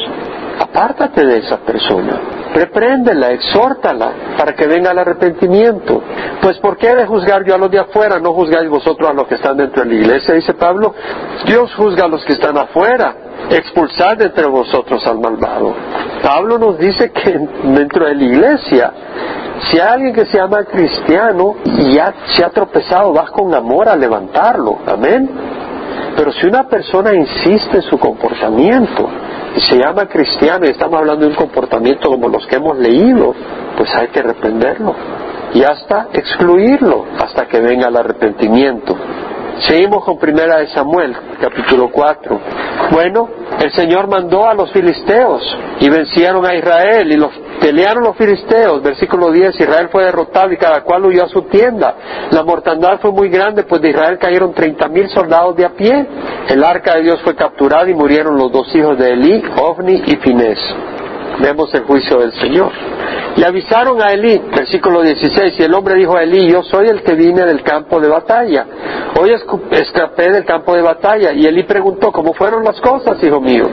Apártate 0.59 1.25
de 1.25 1.37
esa 1.39 1.57
persona. 1.57 2.19
Repréndela, 2.53 3.31
exhórtala 3.31 4.11
para 4.37 4.53
que 4.53 4.67
venga 4.67 4.91
el 4.91 4.99
arrepentimiento. 4.99 6.01
Pues 6.41 6.57
¿por 6.59 6.77
qué 6.77 6.95
de 6.95 7.05
juzgar 7.05 7.43
yo 7.43 7.55
a 7.55 7.57
los 7.57 7.71
de 7.71 7.79
afuera? 7.79 8.19
No 8.19 8.33
juzgáis 8.33 8.69
vosotros 8.69 9.09
a 9.09 9.13
los 9.13 9.27
que 9.27 9.35
están 9.35 9.57
dentro 9.57 9.83
de 9.83 9.89
la 9.89 9.95
iglesia, 9.95 10.33
dice 10.35 10.53
Pablo. 10.53 10.93
Dios 11.45 11.73
juzga 11.75 12.05
a 12.05 12.07
los 12.07 12.23
que 12.25 12.33
están 12.33 12.57
afuera. 12.57 13.15
Expulsad 13.49 14.21
entre 14.21 14.45
vosotros 14.45 15.05
al 15.07 15.19
malvado. 15.19 15.73
Pablo 16.21 16.57
nos 16.57 16.77
dice 16.77 17.11
que 17.11 17.37
dentro 17.63 18.05
de 18.05 18.15
la 18.15 18.23
iglesia, 18.23 18.93
si 19.69 19.79
hay 19.79 19.87
alguien 19.87 20.13
que 20.13 20.25
se 20.27 20.37
llama 20.37 20.63
cristiano 20.63 21.55
y 21.65 21.93
ya 21.93 22.13
se 22.33 22.43
ha 22.43 22.49
tropezado, 22.49 23.13
vas 23.13 23.31
con 23.31 23.53
amor 23.53 23.89
a 23.89 23.95
levantarlo. 23.95 24.79
Amén. 24.85 25.29
Pero 26.15 26.31
si 26.31 26.45
una 26.45 26.67
persona 26.67 27.13
insiste 27.13 27.77
en 27.77 27.81
su 27.83 27.97
comportamiento, 27.97 29.09
y 29.55 29.61
se 29.61 29.77
llama 29.77 30.07
cristiano 30.07 30.65
y 30.65 30.69
estamos 30.69 30.99
hablando 30.99 31.25
de 31.25 31.31
un 31.31 31.35
comportamiento 31.35 32.09
como 32.09 32.27
los 32.27 32.45
que 32.47 32.55
hemos 32.55 32.77
leído, 32.77 33.33
pues 33.77 33.93
hay 33.95 34.07
que 34.07 34.21
reprenderlo 34.21 34.95
y 35.53 35.63
hasta 35.63 36.07
excluirlo 36.13 37.05
hasta 37.19 37.45
que 37.47 37.61
venga 37.61 37.87
el 37.87 37.97
arrepentimiento. 37.97 38.95
Seguimos 39.61 40.03
con 40.03 40.17
primera 40.17 40.57
de 40.57 40.67
Samuel, 40.67 41.15
capítulo 41.39 41.89
4. 41.91 42.39
Bueno, 42.91 43.29
el 43.59 43.71
Señor 43.71 44.07
mandó 44.07 44.47
a 44.47 44.53
los 44.53 44.71
filisteos 44.71 45.41
y 45.79 45.89
vencieron 45.89 46.45
a 46.45 46.55
Israel 46.55 47.11
y 47.11 47.17
los 47.17 47.31
pelearon 47.61 48.03
los 48.03 48.17
filisteos. 48.17 48.81
Versículo 48.81 49.31
10, 49.31 49.59
Israel 49.59 49.89
fue 49.91 50.03
derrotado 50.03 50.51
y 50.51 50.57
cada 50.57 50.81
cual 50.81 51.05
huyó 51.05 51.25
a 51.25 51.29
su 51.29 51.43
tienda. 51.43 51.95
La 52.31 52.43
mortandad 52.43 52.99
fue 52.99 53.11
muy 53.11 53.29
grande, 53.29 53.63
pues 53.63 53.81
de 53.81 53.89
Israel 53.89 54.17
cayeron 54.17 54.53
treinta 54.53 54.87
mil 54.87 55.07
soldados 55.09 55.55
de 55.55 55.65
a 55.65 55.69
pie. 55.69 56.07
El 56.49 56.63
arca 56.63 56.95
de 56.95 57.03
Dios 57.03 57.21
fue 57.23 57.35
capturada 57.35 57.89
y 57.89 57.93
murieron 57.93 58.35
los 58.35 58.51
dos 58.51 58.73
hijos 58.75 58.97
de 58.97 59.13
Elí, 59.13 59.43
Ovni 59.61 60.03
y 60.07 60.15
Finés. 60.17 60.59
Vemos 61.39 61.73
el 61.73 61.83
juicio 61.83 62.19
del 62.19 62.31
Señor. 62.33 62.71
Le 63.35 63.45
avisaron 63.45 64.01
a 64.01 64.13
Elí, 64.13 64.39
versículo 64.55 65.01
16, 65.01 65.59
y 65.59 65.63
el 65.63 65.73
hombre 65.73 65.95
dijo 65.95 66.15
a 66.15 66.23
Elí, 66.23 66.51
yo 66.51 66.61
soy 66.63 66.87
el 66.87 67.01
que 67.01 67.15
vine 67.15 67.45
del 67.45 67.63
campo 67.63 67.99
de 67.99 68.07
batalla. 68.07 68.65
Hoy 69.19 69.31
escapé 69.71 70.31
del 70.31 70.45
campo 70.45 70.75
de 70.75 70.81
batalla. 70.81 71.33
Y 71.33 71.45
Elí 71.45 71.63
preguntó, 71.63 72.11
¿cómo 72.11 72.33
fueron 72.33 72.63
las 72.63 72.79
cosas, 72.81 73.23
hijo 73.23 73.41
mío? 73.41 73.65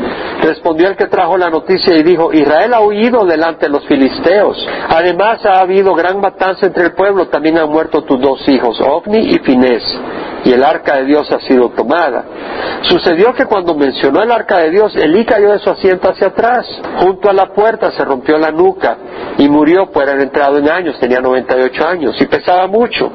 Respondió 0.42 0.88
el 0.88 0.96
que 0.96 1.06
trajo 1.06 1.36
la 1.36 1.50
noticia 1.50 1.94
y 1.94 2.02
dijo, 2.02 2.32
Israel 2.32 2.72
ha 2.74 2.80
huido 2.80 3.24
delante 3.26 3.66
de 3.66 3.72
los 3.72 3.86
filisteos. 3.86 4.66
Además 4.88 5.44
ha 5.44 5.60
habido 5.60 5.94
gran 5.94 6.20
matanza 6.20 6.66
entre 6.66 6.84
el 6.84 6.92
pueblo, 6.92 7.28
también 7.28 7.58
han 7.58 7.68
muerto 7.68 8.02
tus 8.02 8.20
dos 8.20 8.48
hijos, 8.48 8.80
Ovni 8.80 9.18
y 9.18 9.38
Finés 9.40 9.82
y 10.44 10.52
el 10.52 10.64
arca 10.64 10.96
de 10.96 11.04
Dios 11.04 11.30
ha 11.32 11.40
sido 11.40 11.70
tomada. 11.70 12.24
Sucedió 12.82 13.34
que 13.34 13.44
cuando 13.44 13.74
mencionó 13.74 14.22
el 14.22 14.30
arca 14.30 14.58
de 14.58 14.70
Dios, 14.70 14.94
Elí 14.96 15.24
cayó 15.24 15.52
de 15.52 15.58
su 15.58 15.70
asiento 15.70 16.10
hacia 16.10 16.28
atrás. 16.28 16.66
Junto 16.98 17.28
a 17.28 17.32
la 17.32 17.46
puerta 17.52 17.90
se 17.92 18.04
rompió 18.04 18.38
la 18.38 18.50
nuca 18.50 18.96
y 19.38 19.48
murió, 19.48 19.90
pues 19.92 20.08
era 20.08 20.22
entrado 20.22 20.58
en 20.58 20.68
años, 20.68 20.98
tenía 20.98 21.20
98 21.20 21.86
años 21.86 22.16
y 22.20 22.26
pesaba 22.26 22.66
mucho. 22.66 23.10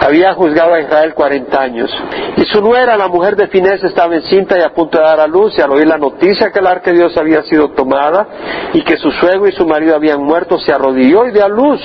había 0.00 0.32
juzgado 0.34 0.74
a 0.74 0.80
Israel 0.80 1.14
cuarenta 1.14 1.60
años. 1.60 1.90
Y 2.36 2.44
su 2.44 2.60
nuera, 2.60 2.96
la 2.96 3.08
mujer 3.08 3.36
de 3.36 3.48
Finés, 3.48 3.82
estaba 3.82 4.14
encinta 4.14 4.58
y 4.58 4.62
a 4.62 4.70
punto 4.70 4.98
de 4.98 5.04
dar 5.04 5.20
a 5.20 5.26
luz, 5.26 5.56
y 5.58 5.60
al 5.60 5.70
oír 5.72 5.86
la 5.86 5.98
noticia 5.98 6.50
que 6.50 6.58
el 6.58 6.66
arca 6.66 6.90
de 6.90 6.98
Dios 6.98 7.16
había 7.16 7.42
sido 7.44 7.70
tomada 7.70 8.26
y 8.72 8.82
que 8.82 8.96
su 8.96 9.10
suegro 9.10 9.48
y 9.48 9.52
su 9.52 9.66
marido 9.66 9.96
habían 9.96 10.22
muerto, 10.22 10.58
se 10.58 10.72
arrodilló 10.72 11.26
y 11.26 11.32
dio 11.32 11.44
a 11.44 11.48
luz, 11.48 11.80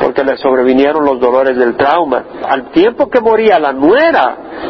porque 0.00 0.24
le 0.24 0.36
sobrevinieron 0.36 1.04
los 1.04 1.20
dolores 1.20 1.56
del 1.56 1.76
trauma. 1.76 2.24
Al 2.48 2.70
tiempo 2.70 3.08
que 3.08 3.20
moría 3.20 3.58
la 3.58 3.72
nuera 3.72 4.13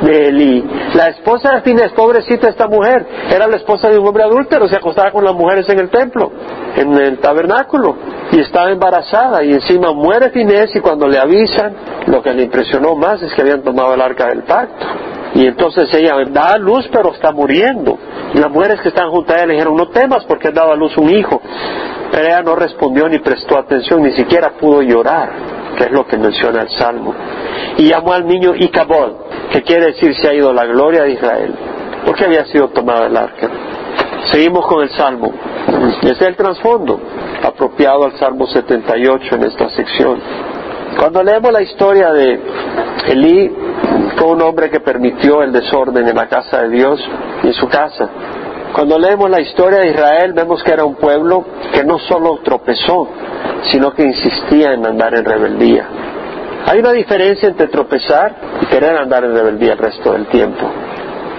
de 0.02 0.28
Eli, 0.28 0.64
la 0.94 1.08
esposa 1.08 1.52
de 1.54 1.62
Finés, 1.62 1.92
pobrecita 1.92 2.48
esta 2.48 2.66
mujer, 2.66 3.06
era 3.30 3.46
la 3.46 3.56
esposa 3.56 3.88
de 3.88 3.98
un 3.98 4.06
hombre 4.06 4.24
adúltero, 4.24 4.68
se 4.68 4.76
acostaba 4.76 5.10
con 5.12 5.24
las 5.24 5.34
mujeres 5.34 5.68
en 5.68 5.78
el 5.78 5.90
templo, 5.90 6.32
en 6.76 6.94
el 6.94 7.18
tabernáculo, 7.18 7.96
y 8.32 8.40
estaba 8.40 8.70
embarazada, 8.70 9.44
y 9.44 9.52
encima 9.52 9.92
muere 9.92 10.30
Finés, 10.30 10.74
y 10.74 10.80
cuando 10.80 11.06
le 11.06 11.18
avisan, 11.18 11.74
lo 12.06 12.22
que 12.22 12.32
le 12.32 12.44
impresionó 12.44 12.94
más 12.94 13.22
es 13.22 13.32
que 13.34 13.42
habían 13.42 13.62
tomado 13.62 13.94
el 13.94 14.00
arca 14.00 14.28
del 14.28 14.42
pacto. 14.42 14.86
Y 15.34 15.46
entonces 15.46 15.92
ella 15.92 16.14
da 16.30 16.52
a 16.52 16.58
luz, 16.58 16.88
pero 16.92 17.12
está 17.12 17.32
muriendo. 17.32 17.98
Y 18.32 18.38
las 18.38 18.50
mujeres 18.50 18.80
que 18.80 18.88
están 18.88 19.10
junto 19.10 19.32
a 19.32 19.36
ella 19.36 19.46
le 19.46 19.54
dijeron, 19.54 19.74
no 19.74 19.88
temas 19.88 20.24
porque 20.26 20.52
dado 20.52 20.72
a 20.72 20.76
luz 20.76 20.96
un 20.96 21.10
hijo. 21.10 21.40
Pero 22.12 22.24
ella 22.24 22.42
no 22.42 22.54
respondió 22.54 23.08
ni 23.08 23.18
prestó 23.18 23.58
atención, 23.58 24.02
ni 24.02 24.12
siquiera 24.12 24.50
pudo 24.50 24.80
llorar, 24.82 25.32
que 25.74 25.84
es 25.84 25.90
lo 25.90 26.06
que 26.06 26.16
menciona 26.16 26.62
el 26.62 26.70
Salmo. 26.70 27.14
Y 27.76 27.88
llamó 27.88 28.12
al 28.12 28.26
niño 28.26 28.54
Icabod, 28.54 29.12
que 29.50 29.62
quiere 29.62 29.86
decir 29.86 30.14
se 30.16 30.28
ha 30.28 30.34
ido 30.34 30.52
la 30.52 30.64
gloria 30.64 31.04
de 31.04 31.12
Israel, 31.12 31.54
porque 32.04 32.24
había 32.24 32.44
sido 32.46 32.68
tomada 32.68 33.06
el 33.06 33.16
arca. 33.16 33.48
Seguimos 34.30 34.66
con 34.66 34.82
el 34.82 34.90
Salmo. 34.90 35.32
Ese 36.02 36.12
es 36.12 36.22
el 36.22 36.36
trasfondo, 36.36 37.00
apropiado 37.42 38.04
al 38.04 38.18
Salmo 38.18 38.46
78 38.46 39.34
en 39.34 39.44
esta 39.44 39.68
sección. 39.70 40.20
Cuando 40.98 41.22
leemos 41.22 41.52
la 41.52 41.62
historia 41.62 42.12
de 42.12 42.40
Elí, 43.08 43.50
fue 44.16 44.28
un 44.28 44.42
hombre 44.42 44.70
que 44.70 44.80
permitió 44.80 45.42
el 45.42 45.52
desorden 45.52 46.08
en 46.08 46.16
la 46.16 46.28
casa 46.28 46.62
de 46.62 46.68
Dios 46.68 47.00
y 47.42 47.48
en 47.48 47.54
su 47.54 47.68
casa. 47.68 48.08
Cuando 48.74 48.98
leemos 48.98 49.30
la 49.30 49.40
historia 49.40 49.78
de 49.78 49.90
Israel, 49.90 50.32
vemos 50.32 50.60
que 50.64 50.72
era 50.72 50.84
un 50.84 50.96
pueblo 50.96 51.44
que 51.72 51.84
no 51.84 51.96
solo 52.00 52.40
tropezó, 52.42 53.06
sino 53.70 53.92
que 53.94 54.02
insistía 54.02 54.72
en 54.72 54.84
andar 54.84 55.14
en 55.14 55.24
rebeldía. 55.24 55.88
Hay 56.66 56.80
una 56.80 56.90
diferencia 56.90 57.48
entre 57.48 57.68
tropezar 57.68 58.34
y 58.62 58.66
querer 58.66 58.96
andar 58.96 59.22
en 59.22 59.32
rebeldía 59.32 59.74
el 59.74 59.78
resto 59.78 60.12
del 60.12 60.26
tiempo. 60.26 60.66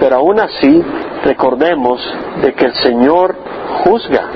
Pero 0.00 0.16
aún 0.16 0.40
así, 0.40 0.82
recordemos 1.24 2.00
de 2.40 2.54
que 2.54 2.64
el 2.64 2.72
Señor 2.72 3.36
juzga, 3.84 4.30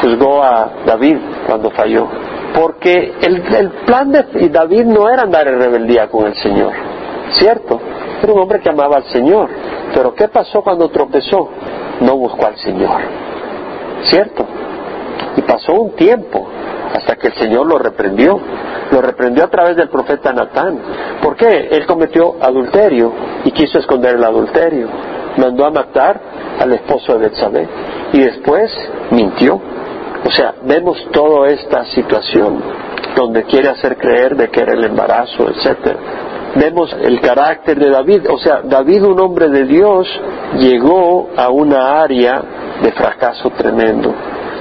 juzgó 0.00 0.42
a 0.42 0.70
David 0.86 1.18
cuando 1.46 1.70
falló. 1.72 2.08
Porque 2.54 3.16
el, 3.20 3.54
el 3.54 3.70
plan 3.84 4.10
de 4.10 4.48
David 4.48 4.84
no 4.86 5.10
era 5.10 5.24
andar 5.24 5.46
en 5.46 5.60
rebeldía 5.60 6.08
con 6.08 6.26
el 6.26 6.34
Señor, 6.36 6.72
¿cierto? 7.32 7.78
Era 8.22 8.32
un 8.32 8.40
hombre 8.40 8.60
que 8.60 8.70
amaba 8.70 8.96
al 8.96 9.04
Señor. 9.04 9.50
Pero 9.94 10.14
¿qué 10.14 10.28
pasó 10.28 10.62
cuando 10.62 10.88
tropezó? 10.88 11.50
No 12.00 12.16
buscó 12.16 12.46
al 12.46 12.56
Señor. 12.58 13.00
¿Cierto? 14.10 14.46
Y 15.36 15.42
pasó 15.42 15.72
un 15.74 15.92
tiempo 15.92 16.46
hasta 16.94 17.16
que 17.16 17.28
el 17.28 17.34
Señor 17.34 17.66
lo 17.66 17.78
reprendió. 17.78 18.38
Lo 18.90 19.00
reprendió 19.00 19.44
a 19.44 19.48
través 19.48 19.76
del 19.76 19.88
profeta 19.88 20.32
Natán. 20.32 20.78
¿Por 21.22 21.36
qué? 21.36 21.68
Él 21.72 21.86
cometió 21.86 22.36
adulterio 22.40 23.12
y 23.44 23.50
quiso 23.50 23.78
esconder 23.78 24.16
el 24.16 24.24
adulterio. 24.24 24.88
Mandó 25.36 25.66
a 25.66 25.70
matar 25.70 26.20
al 26.60 26.72
esposo 26.72 27.14
de 27.14 27.28
Betsabé 27.28 27.68
y 28.12 28.20
después 28.20 28.72
mintió. 29.10 29.60
O 30.24 30.30
sea, 30.30 30.54
vemos 30.62 31.06
toda 31.12 31.48
esta 31.48 31.84
situación 31.86 32.62
donde 33.14 33.44
quiere 33.44 33.68
hacer 33.68 33.96
creer 33.96 34.36
de 34.36 34.48
que 34.48 34.60
era 34.60 34.74
el 34.74 34.84
embarazo, 34.84 35.48
etcétera 35.48 35.96
vemos 36.56 36.94
el 37.00 37.20
carácter 37.20 37.78
de 37.78 37.90
David. 37.90 38.30
O 38.30 38.38
sea, 38.38 38.62
David, 38.64 39.04
un 39.04 39.20
hombre 39.20 39.48
de 39.48 39.64
Dios, 39.64 40.08
llegó 40.58 41.30
a 41.36 41.50
una 41.50 42.02
área 42.02 42.42
de 42.82 42.92
fracaso 42.92 43.50
tremendo. 43.50 44.14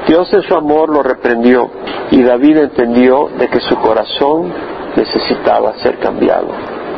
Dios 0.08 0.31
en 0.34 0.43
su 0.43 0.53
amor 0.53 0.89
lo 0.89 1.01
reprendió 1.01 1.69
y 2.12 2.21
David 2.21 2.58
entendió 2.58 3.29
de 3.38 3.47
que 3.47 3.60
su 3.62 3.75
corazón 3.77 4.53
necesitaba 4.95 5.73
ser 5.79 5.97
cambiado. 5.97 6.47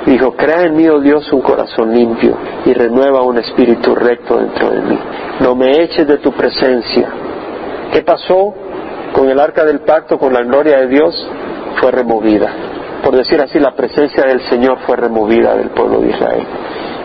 Dijo, 0.06 0.34
crea 0.34 0.64
en 0.64 0.76
mí, 0.76 0.88
oh 0.88 1.00
Dios, 1.00 1.32
un 1.34 1.42
corazón 1.42 1.94
limpio 1.94 2.38
y 2.66 2.74
renueva 2.74 3.22
un 3.24 3.38
espíritu 3.38 3.96
recto 3.96 4.38
dentro 4.38 4.70
de 4.70 4.82
mí. 4.82 5.00
No 5.42 5.56
me 5.56 5.84
eches 5.84 6.08
de 6.08 6.18
tu 6.18 6.32
presencia. 6.32 7.10
¿Qué 7.92 8.02
pasó 8.04 8.54
con 9.14 9.30
el 9.30 9.40
arca 9.40 9.64
del 9.66 9.80
pacto, 9.82 10.18
con 10.18 10.34
la 10.34 10.44
gloria 10.44 10.80
de 10.80 10.88
Dios? 10.88 11.28
Fue 11.80 11.92
removida 11.92 12.77
por 13.04 13.16
decir 13.16 13.40
así, 13.42 13.60
la 13.60 13.76
presencia 13.76 14.24
del 14.24 14.42
Señor 14.50 14.80
fue 14.86 14.96
removida 14.96 15.56
del 15.56 15.70
pueblo 15.70 16.00
de 16.00 16.10
Israel. 16.10 16.44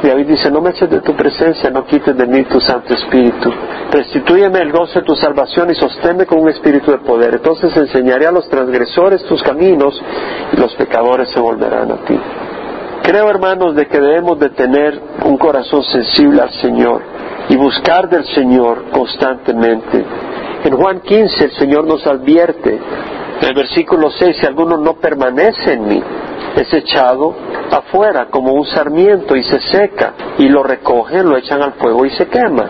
Y 0.02 0.09
David 0.09 0.26
dice, 0.26 0.50
no 0.50 0.61
me 0.61 0.70
eches 0.70 0.90
de 0.90 1.00
tu 1.00 1.14
presencia, 1.14 1.70
no 1.70 1.87
quites 1.87 2.16
de 2.16 2.26
mí 2.26 2.42
tu 2.44 2.61
Santo 2.61 2.92
Espíritu. 2.92 3.52
Restitúyeme 3.92 4.59
el 4.59 4.72
gozo 4.72 4.98
de 4.98 5.05
tu 5.05 5.14
salvación 5.14 5.70
y 5.70 5.74
sosténme 5.74 6.26
con 6.26 6.40
un 6.40 6.48
espíritu 6.48 6.90
de 6.90 6.98
poder. 6.98 7.35
Entonces 7.35 7.76
enseñaré 7.76 8.26
a 8.26 8.33
los 8.33 8.48
transgresores 8.48 9.22
tus 9.24 9.42
caminos 9.42 10.00
y 10.52 10.57
los 10.57 10.74
pecadores 10.74 11.28
se 11.28 11.38
volverán 11.38 11.92
a 11.92 12.05
ti. 12.05 12.18
Creo, 13.02 13.28
hermanos, 13.28 13.76
de 13.76 13.87
que 13.87 14.00
debemos 14.00 14.38
de 14.38 14.50
tener 14.50 14.98
un 15.24 15.37
corazón 15.37 15.85
sensible 15.85 16.40
al 16.42 16.50
Señor 16.61 17.02
y 17.48 17.57
buscar 17.57 18.09
del 18.09 18.24
Señor 18.26 18.90
constantemente. 18.90 20.05
En 20.64 20.76
Juan 20.76 21.00
15 21.00 21.44
el 21.44 21.50
Señor 21.52 21.85
nos 21.85 22.07
advierte 22.07 22.78
el 23.44 23.55
versículo 23.55 24.11
6, 24.11 24.37
si 24.40 24.46
alguno 24.46 24.76
no 24.76 24.94
permanece 24.94 25.72
en 25.72 25.88
mí, 25.88 26.02
es 26.57 26.72
echado 26.72 27.35
afuera 27.70 28.26
como 28.31 28.52
un 28.52 28.66
sarmiento 28.66 29.35
y 29.37 29.42
se 29.42 29.61
seca, 29.61 30.12
y 30.38 30.48
lo 30.48 30.62
recogen, 30.62 31.28
lo 31.28 31.37
echan 31.37 31.62
al 31.62 31.72
fuego 31.74 32.05
y 32.05 32.11
se 32.11 32.26
quema. 32.28 32.68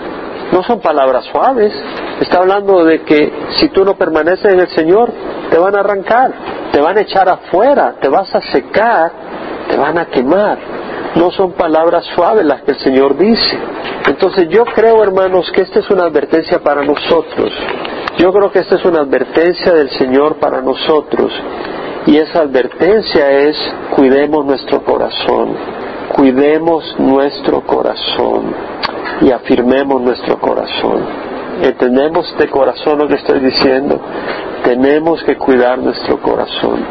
No 0.53 0.63
son 0.63 0.81
palabras 0.81 1.25
suaves. 1.33 1.73
Está 2.21 2.39
hablando 2.39 2.85
de 2.85 3.03
que 3.03 3.33
si 3.59 3.69
tú 3.69 3.85
no 3.85 3.95
permaneces 3.95 4.53
en 4.53 4.61
el 4.61 4.69
Señor, 4.69 5.11
te 5.51 5.59
van 5.59 5.75
a 5.75 5.81
arrancar, 5.81 6.33
te 6.71 6.81
van 6.81 6.99
a 6.99 7.01
echar 7.01 7.29
afuera, 7.29 7.97
te 8.01 8.09
vas 8.09 8.33
a 8.35 8.41
secar, 8.53 9.13
te 9.69 9.77
van 9.77 9.99
a 9.99 10.07
quemar. 10.07 10.59
No 11.17 11.31
son 11.31 11.53
palabras 11.53 12.05
suaves 12.15 12.45
las 12.45 12.63
que 12.63 12.73
el 12.73 12.79
Señor 12.81 13.17
dice. 13.17 13.59
Entonces 14.07 14.49
yo 14.49 14.65
creo, 14.65 15.03
hermanos, 15.03 15.51
que 15.53 15.63
esta 15.63 15.81
es 15.81 15.91
una 15.91 16.05
advertencia 16.05 16.59
para 16.61 16.83
nosotros. 16.85 17.51
Yo 18.19 18.33
creo 18.33 18.51
que 18.53 18.61
esta 18.61 18.77
es 18.77 18.85
una 18.85 19.01
advertencia 19.01 19.73
del 19.73 19.91
Señor 19.91 20.37
para 20.37 20.61
nosotros 20.61 21.33
y 22.07 22.17
esa 22.17 22.41
advertencia 22.41 23.31
es 23.31 23.57
cuidemos 23.97 24.45
nuestro 24.45 24.83
corazón, 24.85 25.55
cuidemos 26.15 26.95
nuestro 26.99 27.63
corazón 27.63 28.55
y 29.23 29.31
afirmemos 29.31 30.03
nuestro 30.03 30.39
corazón. 30.39 31.33
¿Entendemos 31.63 32.37
de 32.39 32.49
corazón 32.49 32.99
lo 32.99 33.09
que 33.09 33.15
estoy 33.15 33.41
diciendo? 33.41 34.01
Tenemos 34.65 35.23
que 35.25 35.37
cuidar 35.37 35.79
nuestro 35.79 36.21
corazón. 36.21 36.85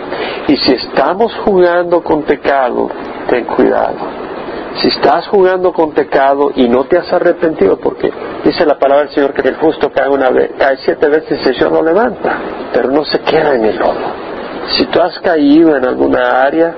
Y 0.47 0.57
si 0.57 0.73
estamos 0.73 1.33
jugando 1.45 2.01
con 2.03 2.23
pecado, 2.23 2.89
ten 3.29 3.45
cuidado 3.45 4.30
si 4.79 4.87
estás 4.87 5.27
jugando 5.27 5.73
con 5.73 5.91
pecado 5.91 6.51
y 6.55 6.67
no 6.67 6.85
te 6.85 6.97
has 6.97 7.11
arrepentido, 7.11 7.77
porque 7.77 8.11
dice 8.43 8.65
la 8.65 8.79
palabra 8.79 9.05
del 9.05 9.13
Señor 9.13 9.33
que 9.33 9.47
el 9.47 9.55
justo 9.55 9.91
cae 9.91 10.09
una 10.09 10.29
vez, 10.29 10.51
cae 10.57 10.77
siete 10.77 11.09
veces 11.09 11.39
y 11.43 11.49
el 11.49 11.55
Señor 11.55 11.73
lo 11.73 11.83
levanta, 11.83 12.37
pero 12.73 12.89
no 12.89 13.03
se 13.03 13.19
queda 13.19 13.55
en 13.55 13.65
el 13.65 13.77
lodo. 13.77 14.31
Si 14.77 14.85
tú 14.85 15.01
has 15.01 15.19
caído 15.19 15.75
en 15.75 15.85
alguna 15.85 16.43
área, 16.43 16.73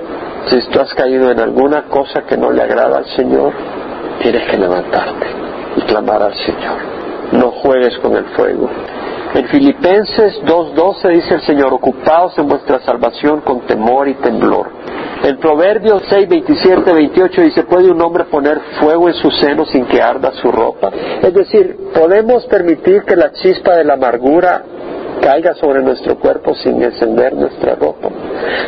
si 0.46 0.60
tú 0.70 0.80
has 0.80 0.92
caído 0.94 1.30
en 1.30 1.38
alguna 1.38 1.84
cosa 1.84 2.22
que 2.22 2.36
no 2.36 2.50
le 2.50 2.62
agrada 2.62 2.98
al 2.98 3.06
Señor, 3.16 3.52
tienes 4.20 4.50
que 4.50 4.58
levantarte 4.58 5.26
y 5.76 5.82
clamar 5.82 6.22
al 6.22 6.34
Señor. 6.34 6.78
No 7.32 7.52
juegues 7.52 7.96
con 7.98 8.16
el 8.16 8.24
fuego. 8.36 8.68
En 9.34 9.48
Filipenses 9.48 10.42
2.12 10.44 11.08
dice 11.10 11.34
el 11.34 11.42
Señor, 11.42 11.72
ocupaos 11.72 12.36
en 12.38 12.48
vuestra 12.48 12.80
salvación 12.80 13.40
con 13.40 13.60
temor 13.62 14.08
y 14.08 14.14
temblor 14.14 14.83
en 15.24 15.38
Proverbios 15.38 16.02
6, 16.10 16.28
27, 16.28 16.92
28 16.92 17.40
dice, 17.40 17.62
¿puede 17.64 17.90
un 17.90 18.00
hombre 18.02 18.24
poner 18.24 18.60
fuego 18.78 19.08
en 19.08 19.14
su 19.14 19.30
seno 19.30 19.64
sin 19.64 19.86
que 19.86 20.02
arda 20.02 20.32
su 20.32 20.52
ropa? 20.52 20.90
Es 21.22 21.32
decir, 21.32 21.76
¿podemos 21.94 22.44
permitir 22.46 23.04
que 23.04 23.16
la 23.16 23.32
chispa 23.32 23.76
de 23.76 23.84
la 23.84 23.94
amargura 23.94 24.62
caiga 25.22 25.54
sobre 25.54 25.82
nuestro 25.82 26.18
cuerpo 26.18 26.54
sin 26.56 26.82
encender 26.82 27.34
nuestra 27.34 27.74
ropa? 27.74 28.08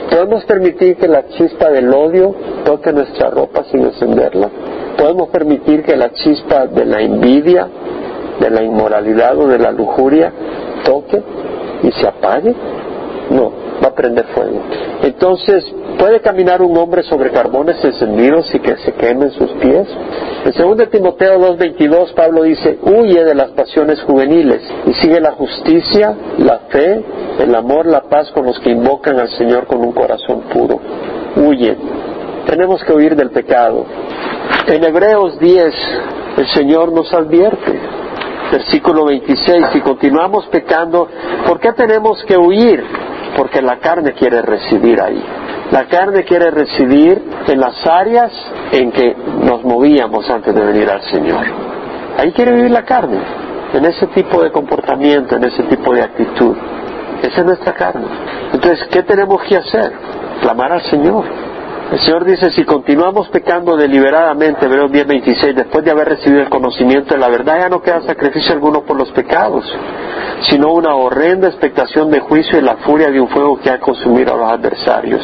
¿Podemos 0.09 0.45
permitir 0.45 0.97
que 0.97 1.09
la 1.09 1.29
chispa 1.29 1.69
del 1.69 1.93
odio 1.93 2.35
toque 2.65 2.91
nuestra 2.91 3.29
ropa 3.29 3.65
sin 3.71 3.83
encenderla? 3.83 4.49
¿Podemos 4.97 5.29
permitir 5.29 5.83
que 5.83 5.95
la 5.95 6.11
chispa 6.13 6.67
de 6.67 6.87
la 6.87 7.03
envidia, 7.03 7.69
de 8.41 8.49
la 8.49 8.63
inmoralidad 8.63 9.39
o 9.39 9.47
de 9.47 9.59
la 9.59 9.73
lujuria 9.73 10.33
toque 10.85 11.23
y 11.83 11.93
se 11.93 12.09
apague? 12.09 12.55
No, 13.29 13.66
va 13.87 13.93
a 13.93 13.95
prender 13.95 14.27
fuego. 14.27 14.61
Entonces, 15.03 15.65
¿puede 15.99 16.21
caminar 16.21 16.61
un 16.63 16.77
hombre 16.77 17.03
sobre 17.05 17.31
carbones 17.31 17.83
encendidos 17.85 18.53
y 18.55 18.59
que 18.59 18.77
se 18.79 18.93
quemen 18.93 19.31
sus 19.31 19.51
pies? 19.53 19.87
En 20.45 20.77
2 20.77 20.91
Timoteo 20.91 21.39
2.22 21.41 22.15
Pablo 22.15 22.43
dice, 22.43 22.79
huye 22.83 23.25
de 23.25 23.35
las 23.35 23.51
pasiones 23.51 24.01
juveniles 24.03 24.63
y 24.87 24.93
sigue 24.95 25.21
la 25.21 25.33
justicia, 25.33 26.15
la 26.39 26.59
fe, 26.71 27.05
el 27.39 27.55
amor, 27.55 27.87
la 27.87 28.03
paz 28.03 28.31
con 28.33 28.47
los 28.47 28.59
que 28.61 28.71
invocan 28.71 29.19
al 29.19 29.31
Señor 29.31 29.67
con 29.67 29.81
un 29.81 29.93
corazón 29.93 30.43
puro. 30.53 30.81
Huye. 31.37 31.77
Tenemos 32.47 32.83
que 32.85 32.93
huir 32.93 33.17
del 33.17 33.31
pecado. 33.31 33.85
En 34.69 34.85
Hebreos 34.85 35.39
10 35.41 35.75
el 36.39 36.47
Señor 36.49 36.93
nos 36.93 37.13
advierte. 37.13 37.81
Versículo 38.53 39.07
26, 39.07 39.67
si 39.73 39.81
continuamos 39.81 40.47
pecando, 40.47 41.09
¿por 41.47 41.59
qué 41.59 41.73
tenemos 41.73 42.23
que 42.25 42.37
huir? 42.37 42.85
Porque 43.37 43.61
la 43.61 43.79
carne 43.79 44.13
quiere 44.13 44.43
residir 44.43 45.01
ahí. 45.01 45.23
La 45.71 45.87
carne 45.87 46.25
quiere 46.25 46.51
residir 46.51 47.23
en 47.47 47.61
las 47.61 47.87
áreas 47.87 48.33
en 48.73 48.93
que 48.93 49.15
nos 49.43 49.65
movíamos 49.65 50.29
antes 50.31 50.55
de 50.55 50.65
venir 50.65 50.89
al 50.89 51.03
Señor. 51.03 51.45
Ahí 52.19 52.33
quiere 52.33 52.53
vivir 52.53 52.71
la 52.71 52.85
carne, 52.85 53.19
en 53.75 53.85
ese 53.85 54.07
tipo 54.09 54.43
de 54.43 54.51
comportamiento, 54.51 55.37
en 55.37 55.45
ese 55.45 55.65
tipo 55.65 55.93
de 55.93 56.03
actitud. 56.03 56.57
Esa 57.23 57.41
es 57.41 57.45
nuestra 57.45 57.75
carne. 57.75 58.07
Entonces, 58.53 58.87
¿qué 58.91 59.03
tenemos 59.03 59.43
que 59.43 59.57
hacer? 59.57 59.93
Clamar 60.41 60.73
al 60.73 60.83
Señor. 60.83 61.25
El 61.93 62.01
Señor 62.01 62.25
dice, 62.25 62.51
si 62.51 62.65
continuamos 62.65 63.29
pecando 63.29 63.77
deliberadamente, 63.77 64.67
Hebreos 64.67 64.91
10:26, 64.91 65.55
después 65.55 65.85
de 65.85 65.91
haber 65.91 66.09
recibido 66.09 66.43
el 66.43 66.49
conocimiento 66.49 67.15
de 67.15 67.21
la 67.21 67.29
verdad, 67.29 67.61
ya 67.61 67.69
no 67.69 67.81
queda 67.81 68.01
sacrificio 68.03 68.55
alguno 68.55 68.83
por 68.83 68.97
los 68.97 69.11
pecados, 69.13 69.65
sino 70.43 70.73
una 70.73 70.95
horrenda 70.95 71.49
expectación 71.49 72.11
de 72.11 72.21
juicio 72.21 72.59
y 72.59 72.63
la 72.63 72.77
furia 72.77 73.11
de 73.11 73.21
un 73.21 73.29
fuego 73.29 73.59
que 73.59 73.71
ha 73.71 73.81
consumido 73.81 74.35
a 74.35 74.37
los 74.37 74.53
adversarios. 74.53 75.23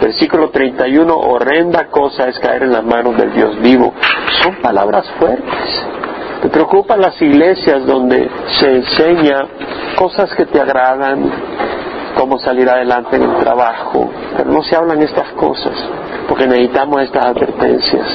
Versículo 0.00 0.50
31, 0.50 1.14
horrenda 1.14 1.88
cosa 1.88 2.28
es 2.28 2.38
caer 2.38 2.62
en 2.62 2.72
las 2.72 2.84
manos 2.84 3.16
del 3.16 3.32
Dios 3.32 3.60
vivo. 3.60 3.92
Son 4.42 4.56
palabras 4.62 5.06
fuertes. 5.18 5.84
Me 6.42 6.48
preocupan 6.48 7.00
las 7.00 7.20
iglesias 7.20 7.84
donde 7.84 8.30
se 8.58 8.76
enseña 8.76 9.46
cosas 9.96 10.32
que 10.34 10.46
te 10.46 10.58
agradan, 10.58 11.30
cómo 12.16 12.38
salir 12.38 12.68
adelante 12.68 13.16
en 13.16 13.22
el 13.22 13.36
trabajo, 13.36 14.10
pero 14.36 14.50
no 14.50 14.62
se 14.62 14.74
hablan 14.74 15.02
estas 15.02 15.32
cosas, 15.32 15.74
porque 16.28 16.46
necesitamos 16.46 17.02
estas 17.02 17.26
advertencias 17.26 18.06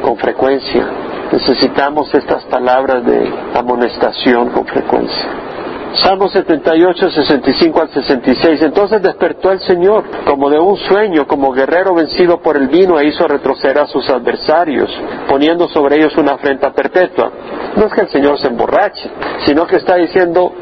con 0.00 0.16
frecuencia, 0.16 0.86
necesitamos 1.30 2.14
estas 2.14 2.44
palabras 2.44 3.04
de 3.04 3.30
amonestación 3.54 4.48
con 4.50 4.64
frecuencia. 4.66 5.28
Salmo 6.02 6.28
78, 6.28 7.10
65 7.10 7.80
al 7.80 7.88
66. 7.90 8.62
Entonces 8.62 9.00
despertó 9.00 9.52
el 9.52 9.60
Señor, 9.60 10.04
como 10.26 10.50
de 10.50 10.58
un 10.58 10.76
sueño, 10.76 11.26
como 11.26 11.52
guerrero 11.52 11.94
vencido 11.94 12.40
por 12.40 12.56
el 12.56 12.68
vino, 12.68 12.98
e 12.98 13.06
hizo 13.06 13.26
retroceder 13.28 13.78
a 13.78 13.86
sus 13.86 14.08
adversarios, 14.10 14.90
poniendo 15.28 15.68
sobre 15.68 15.96
ellos 15.96 16.16
una 16.16 16.32
afrenta 16.32 16.72
perpetua. 16.72 17.30
No 17.76 17.86
es 17.86 17.92
que 17.92 18.02
el 18.02 18.08
Señor 18.08 18.38
se 18.38 18.48
emborrache, 18.48 19.08
sino 19.46 19.66
que 19.66 19.76
está 19.76 19.96
diciendo, 19.96 20.52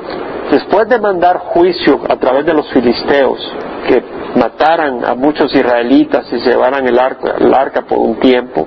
después 0.51 0.89
de 0.89 1.01
mandar 1.01 1.39
juicio 1.39 2.01
a 2.09 2.17
través 2.17 2.45
de 2.45 2.53
los 2.53 2.71
filisteos, 2.71 3.39
que 3.87 4.03
mataran 4.37 5.05
a 5.05 5.15
muchos 5.15 5.55
israelitas 5.55 6.27
y 6.33 6.41
se 6.41 6.51
llevaran 6.51 6.87
el 6.87 6.99
arca, 6.99 7.37
el 7.39 7.53
arca 7.53 7.83
por 7.83 7.99
un 7.99 8.17
tiempo, 8.17 8.67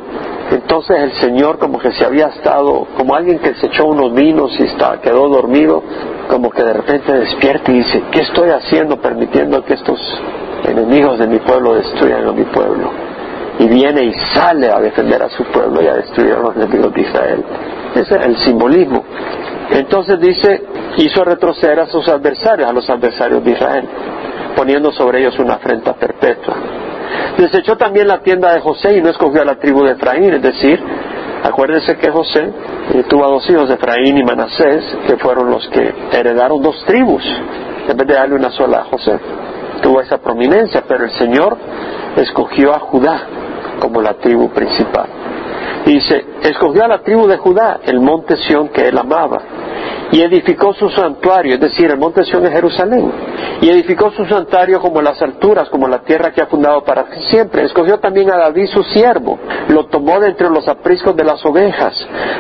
entonces 0.51 0.97
el 0.97 1.12
Señor 1.13 1.58
como 1.58 1.80
que 1.80 1.91
se 1.91 2.06
había 2.06 2.28
estado, 2.28 2.88
como 2.97 3.15
alguien 3.15 3.39
que 3.39 3.56
se 3.56 3.67
echó 3.67 3.86
unos 3.86 4.13
vinos 4.13 4.51
y 4.60 4.63
está, 4.63 4.99
quedó 5.01 5.28
dormido, 5.28 5.84
como 6.29 6.49
que 6.49 6.63
de 6.63 6.73
repente 6.73 7.13
despierta 7.13 7.71
y 7.71 7.75
dice, 7.75 8.03
¿qué 8.11 8.21
estoy 8.21 8.49
haciendo 8.49 8.97
permitiendo 8.97 9.63
que 9.63 9.73
estos 9.73 9.99
enemigos 10.67 11.19
de 11.19 11.27
mi 11.27 11.39
pueblo 11.39 11.75
destruyan 11.75 12.27
a 12.27 12.31
mi 12.31 12.43
pueblo? 12.43 12.91
Y 13.59 13.67
viene 13.67 14.03
y 14.03 14.13
sale 14.33 14.69
a 14.69 14.79
defender 14.79 15.23
a 15.23 15.29
su 15.29 15.43
pueblo 15.45 15.81
y 15.81 15.88
a 15.88 15.93
destruir 15.93 16.33
a 16.33 16.39
los 16.39 16.55
enemigos 16.55 16.93
de 16.93 17.01
Israel. 17.01 17.43
Ese 17.95 18.15
es 18.15 18.25
el 18.25 18.38
simbolismo. 18.39 19.03
Entonces 19.71 20.19
dice, 20.19 20.63
hizo 20.97 21.23
retroceder 21.23 21.79
a 21.79 21.88
sus 21.88 22.07
adversarios, 22.07 22.69
a 22.69 22.73
los 22.73 22.89
adversarios 22.89 23.43
de 23.43 23.51
Israel, 23.51 23.88
poniendo 24.55 24.91
sobre 24.91 25.21
ellos 25.21 25.38
una 25.39 25.55
afrenta 25.55 25.93
perpetua. 25.93 26.55
Desechó 27.38 27.77
también 27.77 28.07
la 28.07 28.21
tienda 28.21 28.53
de 28.53 28.61
José 28.61 28.97
y 28.97 29.01
no 29.01 29.09
escogió 29.09 29.41
a 29.41 29.45
la 29.45 29.55
tribu 29.55 29.83
de 29.83 29.91
Efraín, 29.91 30.33
es 30.33 30.41
decir, 30.41 30.79
acuérdense 31.47 31.97
que 31.97 32.12
José 32.12 32.53
eh, 32.93 33.03
tuvo 33.08 33.27
dos 33.27 33.49
hijos, 33.49 33.69
Efraín 33.69 34.17
y 34.17 34.23
Manasés, 34.23 34.84
que 35.08 35.17
fueron 35.17 35.49
los 35.49 35.67
que 35.69 35.93
heredaron 36.12 36.62
dos 36.62 36.84
tribus, 36.86 37.23
en 37.88 37.97
vez 37.97 38.08
de 38.08 38.13
darle 38.13 38.36
una 38.36 38.51
sola 38.51 38.79
a 38.79 38.84
José. 38.86 39.19
Tuvo 39.81 40.01
esa 40.01 40.17
prominencia, 40.17 40.84
pero 40.88 41.05
el 41.05 41.12
Señor 41.12 41.58
escogió 42.15 42.73
a 42.73 42.79
Judá 42.79 43.21
como 43.79 44.01
la 44.01 44.13
tribu 44.15 44.49
principal. 44.49 45.08
Dice, 45.86 46.25
escogió 46.41 46.86
a 46.86 46.88
la 46.88 46.99
tribu 47.03 47.27
de 47.27 47.38
Judá, 47.38 47.79
el 47.84 47.99
monte 47.99 48.38
Sión 48.38 48.69
que 48.69 48.88
él 48.88 48.97
amaba, 48.97 49.39
y 50.11 50.21
edificó 50.21 50.73
su 50.73 50.89
santuario, 50.89 51.55
es 51.55 51.59
decir, 51.59 51.91
el 51.91 51.97
monte 51.97 52.23
Sión 52.25 52.45
es 52.45 52.51
Jerusalén, 52.51 53.11
y 53.61 53.69
edificó 53.69 54.11
su 54.11 54.25
santuario 54.25 54.79
como 54.79 55.01
las 55.01 55.21
alturas, 55.21 55.69
como 55.69 55.88
la 55.88 55.99
tierra 55.99 56.31
que 56.31 56.41
ha 56.41 56.47
fundado 56.47 56.83
para 56.83 57.05
siempre. 57.29 57.63
Escogió 57.63 57.99
también 57.99 58.31
a 58.31 58.38
David 58.38 58.67
su 58.67 58.83
siervo, 58.83 59.39
lo 59.69 59.85
tomó 59.88 60.19
de 60.19 60.29
entre 60.29 60.49
los 60.49 60.67
apriscos 60.67 61.15
de 61.15 61.23
las 61.23 61.43
ovejas, 61.45 61.93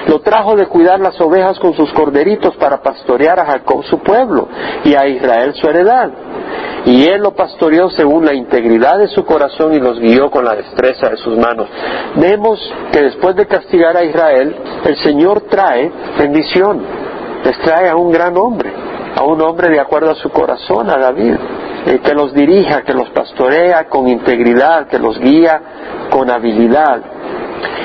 lo 0.07 0.19
trajo 0.19 0.55
de 0.55 0.67
cuidar 0.67 0.99
las 0.99 1.19
ovejas 1.19 1.59
con 1.59 1.73
sus 1.73 1.91
corderitos 1.93 2.55
para 2.57 2.81
pastorear 2.81 3.39
a 3.39 3.45
Jacob 3.45 3.83
su 3.85 3.99
pueblo 3.99 4.47
y 4.83 4.93
a 4.95 5.07
Israel 5.07 5.53
su 5.55 5.67
heredad 5.67 6.11
y 6.85 7.03
él 7.05 7.21
lo 7.21 7.31
pastoreó 7.31 7.89
según 7.89 8.25
la 8.25 8.33
integridad 8.33 8.99
de 8.99 9.07
su 9.07 9.25
corazón 9.25 9.73
y 9.73 9.79
los 9.79 9.99
guió 9.99 10.29
con 10.29 10.45
la 10.45 10.55
destreza 10.55 11.09
de 11.09 11.17
sus 11.17 11.35
manos. 11.35 11.67
Vemos 12.15 12.59
que 12.91 13.01
después 13.01 13.35
de 13.35 13.47
castigar 13.47 13.97
a 13.97 14.03
Israel, 14.03 14.55
el 14.85 14.95
Señor 14.97 15.41
trae 15.49 15.91
bendición, 16.17 17.04
les 17.45 17.59
trae 17.59 17.89
a 17.89 17.95
un 17.95 18.11
gran 18.11 18.35
hombre, 18.35 18.73
a 19.15 19.23
un 19.23 19.39
hombre 19.41 19.69
de 19.69 19.79
acuerdo 19.79 20.11
a 20.11 20.15
su 20.15 20.29
corazón, 20.31 20.89
a 20.89 20.97
David, 20.97 21.35
que 22.03 22.13
los 22.15 22.33
dirija, 22.33 22.81
que 22.81 22.93
los 22.93 23.09
pastorea 23.11 23.87
con 23.87 24.07
integridad, 24.07 24.87
que 24.87 24.97
los 24.97 25.19
guía 25.19 25.61
con 26.09 26.31
habilidad. 26.31 27.01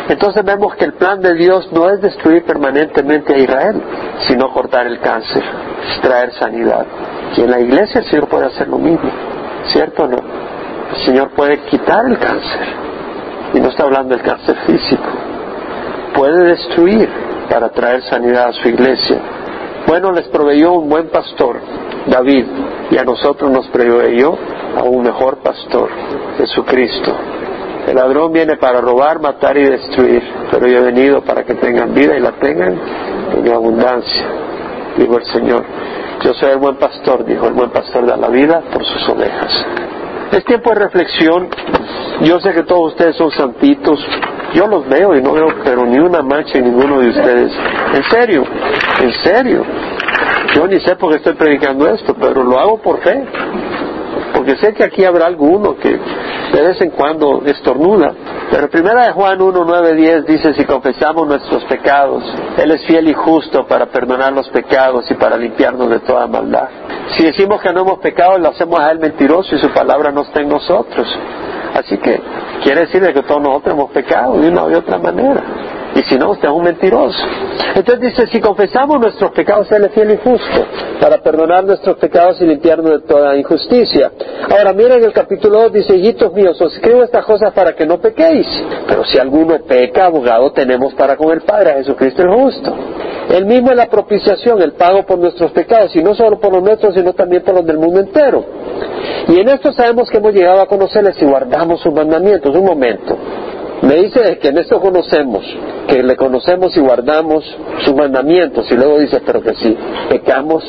Entonces 0.09 0.43
vemos 0.45 0.75
que 0.77 0.87
el 0.87 0.95
plan 0.95 1.21
de 1.21 1.35
Dios 1.35 1.71
no 1.73 1.91
es 1.91 2.01
destruir 2.01 2.43
permanentemente 2.45 3.35
a 3.35 3.39
Israel, 3.39 3.83
sino 4.27 4.51
cortar 4.51 4.87
el 4.87 4.99
cáncer, 4.99 5.43
traer 6.01 6.33
sanidad. 6.33 6.87
Y 7.37 7.43
en 7.43 7.51
la 7.51 7.61
iglesia 7.61 8.01
el 8.01 8.07
Señor 8.07 8.29
puede 8.29 8.47
hacer 8.47 8.67
lo 8.67 8.79
mismo, 8.79 9.11
¿cierto 9.67 10.05
o 10.05 10.09
no? 10.09 10.19
El 10.97 11.05
Señor 11.05 11.31
puede 11.31 11.59
quitar 11.67 12.07
el 12.07 12.19
cáncer. 12.19 12.67
Y 13.53 13.61
no 13.61 13.69
está 13.69 13.83
hablando 13.83 14.17
del 14.17 14.25
cáncer 14.25 14.57
físico. 14.67 15.05
Puede 16.15 16.45
destruir 16.47 17.09
para 17.51 17.69
traer 17.69 18.03
sanidad 18.05 18.49
a 18.49 18.53
su 18.53 18.69
iglesia. 18.69 19.19
Bueno, 19.91 20.13
les 20.13 20.29
proveyó 20.29 20.75
un 20.75 20.89
buen 20.89 21.09
pastor, 21.09 21.57
David, 22.07 22.47
y 22.93 22.97
a 22.97 23.03
nosotros 23.03 23.51
nos 23.51 23.67
proveyó 23.71 24.39
a 24.77 24.85
un 24.85 25.03
mejor 25.03 25.39
pastor, 25.39 25.91
Jesucristo. 26.39 27.13
El 27.89 27.97
ladrón 27.97 28.33
viene 28.33 28.57
para 28.57 28.81
robar, 28.81 29.21
matar 29.21 29.59
y 29.59 29.65
destruir, 29.65 30.23
pero 30.49 30.69
yo 30.69 30.79
he 30.79 30.83
venido 30.83 31.23
para 31.23 31.43
que 31.43 31.57
tengan 31.57 31.93
vida 31.93 32.17
y 32.17 32.21
la 32.21 32.31
tengan 32.39 32.81
en 33.35 33.53
abundancia, 33.53 34.27
dijo 34.97 35.19
el 35.19 35.25
Señor. 35.25 35.65
Yo 36.23 36.35
soy 36.35 36.51
el 36.51 36.59
buen 36.59 36.77
pastor, 36.77 37.25
dijo 37.25 37.49
el 37.49 37.55
buen 37.55 37.71
pastor 37.71 38.07
da 38.07 38.17
la 38.17 38.29
vida 38.29 38.63
por 38.73 38.85
sus 38.85 39.09
ovejas. 39.09 39.67
Es 40.33 40.45
tiempo 40.45 40.71
de 40.71 40.77
reflexión. 40.77 41.49
Yo 42.23 42.39
sé 42.41 42.53
que 42.53 42.63
todos 42.63 42.93
ustedes 42.93 43.17
son 43.17 43.31
santitos. 43.33 43.99
Yo 44.55 44.67
los 44.67 44.89
veo 44.89 45.17
y 45.17 45.23
no 45.23 45.33
veo 45.33 45.49
pero 45.65 45.85
ni 45.87 45.99
una 45.99 46.23
mancha 46.23 46.59
en 46.59 46.65
ninguno 46.65 47.01
de 47.01 47.09
ustedes. 47.09 47.53
En 47.95 48.05
serio, 48.05 48.45
en 49.03 49.13
serio. 49.25 49.65
Yo 50.55 50.67
ni 50.67 50.81
sé 50.81 50.97
por 50.97 51.11
qué 51.11 51.17
estoy 51.17 51.35
predicando 51.35 51.89
esto, 51.89 52.15
pero 52.15 52.43
lo 52.45 52.59
hago 52.59 52.79
por 52.79 53.01
fe. 53.01 53.25
Porque 54.35 54.57
sé 54.57 54.73
que 54.75 54.85
aquí 54.85 55.05
habrá 55.05 55.27
alguno 55.27 55.77
que 55.77 55.91
de 55.91 56.63
vez 56.63 56.81
en 56.81 56.91
cuando 56.91 57.43
estornuda. 57.47 58.13
Pero 58.51 58.69
primera 58.69 59.07
de 59.07 59.13
Juan 59.13 59.41
1, 59.41 59.65
9, 59.65 59.95
10 59.95 60.27
dice, 60.27 60.55
si 60.55 60.65
confesamos 60.65 61.27
nuestros 61.27 61.65
pecados, 61.65 62.25
Él 62.59 62.73
es 62.73 62.85
fiel 62.85 63.09
y 63.09 63.15
justo 63.15 63.65
para 63.67 63.87
perdonar 63.87 64.33
los 64.33 64.49
pecados 64.49 65.09
y 65.09 65.15
para 65.15 65.37
limpiarnos 65.37 65.89
de 65.89 66.01
toda 66.01 66.27
maldad. 66.27 66.69
Si 67.17 67.25
decimos 67.25 67.61
que 67.61 67.73
no 67.73 67.83
hemos 67.83 68.01
pecado, 68.01 68.39
lo 68.39 68.49
hacemos 68.49 68.81
a 68.81 68.91
Él 68.91 68.99
mentiroso 68.99 69.55
y 69.55 69.59
su 69.61 69.71
palabra 69.71 70.11
no 70.11 70.23
está 70.23 70.41
en 70.41 70.49
nosotros. 70.49 71.07
Así 71.75 71.97
que 71.99 72.21
quiere 72.65 72.87
decir 72.87 73.01
que 73.13 73.23
todos 73.23 73.41
nosotros 73.41 73.75
hemos 73.75 73.91
pecado 73.93 74.39
de 74.39 74.49
una 74.49 74.65
u 74.65 74.77
otra 74.77 74.99
manera. 74.99 75.43
Y 76.01 76.09
si 76.09 76.19
no, 76.19 76.31
usted 76.31 76.49
es 76.49 76.55
un 76.55 76.63
mentiroso. 76.63 77.19
Entonces 77.75 78.01
dice, 78.01 78.27
si 78.29 78.41
confesamos 78.41 78.99
nuestros 79.01 79.33
pecados, 79.33 79.71
Él 79.71 79.85
es 79.85 79.93
fiel 79.93 80.13
y 80.13 80.17
justo 80.17 80.67
para 80.99 81.19
perdonar 81.19 81.65
nuestros 81.65 81.99
pecados 81.99 82.41
y 82.41 82.47
limpiarnos 82.47 82.91
de 82.91 83.01
toda 83.01 83.37
injusticia. 83.37 84.11
Ahora 84.51 84.73
miren 84.73 85.05
el 85.05 85.13
capítulo 85.13 85.63
2, 85.63 85.73
dice, 85.73 85.97
hijitos 85.97 86.33
míos, 86.33 86.61
os 86.61 86.75
escribo 86.75 87.03
estas 87.03 87.25
cosas 87.27 87.53
para 87.53 87.75
que 87.75 87.85
no 87.85 87.99
pequéis. 88.01 88.47
Pero 88.87 89.05
si 89.05 89.19
alguno 89.19 89.59
peca, 89.67 90.07
abogado 90.07 90.53
tenemos 90.53 90.95
para 90.95 91.17
con 91.17 91.33
el 91.33 91.43
Padre, 91.43 91.73
a 91.73 91.75
Jesucristo 91.75 92.23
el 92.23 92.31
justo. 92.31 92.75
Él 93.31 93.45
mismo 93.45 93.71
es 93.71 93.77
la 93.77 93.87
propiciación, 93.87 94.61
el 94.63 94.73
pago 94.73 95.05
por 95.05 95.19
nuestros 95.19 95.53
pecados, 95.53 95.95
y 95.95 96.03
no 96.03 96.15
solo 96.15 96.41
por 96.41 96.53
los 96.53 96.63
nuestros, 96.63 96.95
sino 96.95 97.13
también 97.13 97.43
por 97.43 97.55
los 97.55 97.67
del 97.67 97.79
mundo 97.79 98.01
entero. 98.01 98.45
Y 99.29 99.39
en 99.39 99.49
esto 99.49 99.73
sabemos 99.73 100.11
que 100.11 100.17
hemos 100.17 100.33
llegado 100.33 100.63
a 100.63 100.67
conocerles 100.67 101.21
y 101.21 101.27
guardamos 101.27 101.81
sus 101.81 101.93
mandamientos. 101.93 102.55
Un 102.57 102.65
momento. 102.65 103.17
Me 103.83 103.97
dice 103.97 104.39
que 104.39 104.49
en 104.49 104.59
esto 104.59 104.79
conocemos, 104.79 105.45
que 105.89 106.03
le 106.03 106.15
conocemos 106.17 106.77
y 106.77 106.81
guardamos 106.81 107.45
sus 107.85 107.95
mandamientos, 107.95 108.71
y 108.71 108.75
luego 108.75 108.99
dice, 108.99 109.23
pero 109.25 109.41
que 109.41 109.55
si 109.55 109.77
pecamos, 110.09 110.63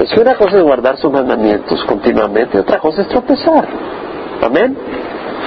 es 0.00 0.12
que 0.12 0.20
una 0.20 0.34
cosa 0.34 0.56
es 0.56 0.62
guardar 0.64 0.96
sus 0.96 1.12
mandamientos 1.12 1.84
continuamente, 1.84 2.58
otra 2.58 2.80
cosa 2.80 3.02
es 3.02 3.08
tropezar. 3.08 3.68
Amén. 4.42 4.76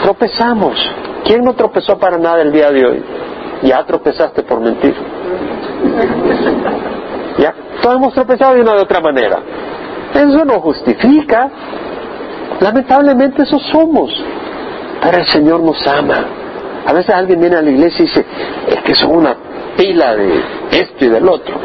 tropezamos. 0.04 0.78
¿Quién 1.26 1.44
no 1.44 1.54
tropezó 1.54 1.98
para 1.98 2.18
nada 2.18 2.42
el 2.42 2.52
día 2.52 2.72
de 2.72 2.86
hoy? 2.86 3.04
Ya 3.64 3.84
tropezaste 3.84 4.44
por 4.44 4.62
mentir. 4.62 4.96
Ya, 7.38 7.54
todos 7.82 7.96
hemos 7.98 8.14
tropezado 8.14 8.54
de 8.54 8.62
una 8.62 8.76
u 8.76 8.80
otra 8.80 9.02
manera. 9.02 9.40
Eso 10.14 10.46
no 10.46 10.62
justifica. 10.62 11.50
Lamentablemente 12.62 13.44
eso 13.44 13.60
somos. 13.60 14.12
Pero 15.02 15.18
el 15.18 15.26
Señor 15.28 15.60
nos 15.62 15.86
ama. 15.88 16.45
A 16.86 16.94
veces 16.94 17.14
alguien 17.14 17.40
viene 17.40 17.56
a 17.56 17.62
la 17.62 17.70
iglesia 17.70 18.04
y 18.04 18.08
dice, 18.08 18.26
es 18.68 18.82
que 18.84 18.96
son 18.96 19.16
una 19.16 19.36
pila 19.76 20.16
de 20.16 20.42
esto 20.72 21.06
y 21.06 21.10
del 21.10 21.28
otro. 21.28 21.56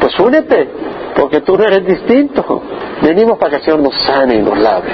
Pues 0.00 0.18
únete, 0.18 0.68
porque 1.14 1.40
tú 1.40 1.56
no 1.56 1.64
eres 1.64 1.86
distinto. 1.86 2.62
Venimos 3.02 3.38
para 3.38 3.50
que 3.50 3.56
el 3.56 3.62
Señor 3.62 3.80
nos 3.80 3.94
sane 4.04 4.36
y 4.36 4.42
nos 4.42 4.58
lave. 4.58 4.90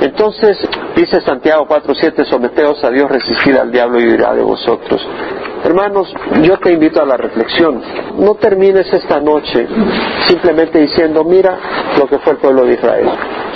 Entonces, 0.00 0.58
dice 0.96 1.20
Santiago 1.20 1.66
4.7, 1.66 2.24
someteos 2.24 2.82
a 2.84 2.90
Dios, 2.90 3.10
resistid 3.10 3.56
al 3.56 3.70
diablo 3.70 4.00
y 4.00 4.08
huirá 4.08 4.34
de 4.34 4.42
vosotros. 4.42 5.06
Hermanos, 5.64 6.12
yo 6.42 6.58
te 6.58 6.72
invito 6.72 7.00
a 7.00 7.06
la 7.06 7.16
reflexión. 7.16 7.80
No 8.18 8.34
termines 8.34 8.92
esta 8.92 9.18
noche 9.18 9.66
simplemente 10.26 10.78
diciendo, 10.78 11.24
mira 11.24 11.58
lo 11.98 12.06
que 12.06 12.18
fue 12.18 12.34
el 12.34 12.38
pueblo 12.38 12.66
de 12.66 12.74
Israel. 12.74 13.08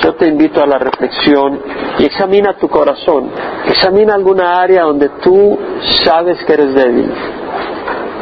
Yo 0.02 0.14
te 0.14 0.26
invito 0.26 0.62
a 0.62 0.66
la 0.66 0.78
reflexión 0.78 1.60
y 1.98 2.06
examina 2.06 2.56
tu 2.56 2.66
corazón. 2.68 3.30
Examina 3.66 4.14
alguna 4.14 4.58
área 4.58 4.84
donde 4.84 5.10
tú 5.22 5.58
sabes 6.02 6.42
que 6.44 6.54
eres 6.54 6.74
débil. 6.74 7.12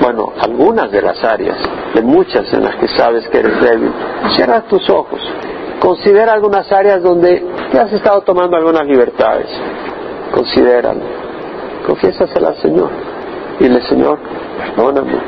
Bueno, 0.01 0.33
algunas 0.41 0.91
de 0.91 1.03
las 1.03 1.23
áreas, 1.23 1.57
de 1.95 2.03
muchas 2.03 2.53
en 2.53 2.65
las 2.65 2.75
que 2.77 2.89
sabes 2.89 3.29
que 3.29 3.39
eres 3.39 3.61
débil. 3.61 3.93
Cierra 4.35 4.63
tus 4.63 4.91
ojos. 4.91 5.21
Considera 5.79 6.33
algunas 6.33 6.71
áreas 6.73 7.03
donde 7.05 7.45
te 7.71 7.79
has 7.79 7.93
estado 7.93 8.23
tomando 8.23 8.57
algunas 8.57 8.85
libertades. 8.85 9.47
Considéralo. 10.33 11.03
Confiésasela 11.87 12.49
al 12.49 12.57
Señor. 12.61 13.16
Dile, 13.59 13.81
Señor, 13.83 14.19
perdóname. 14.77 15.19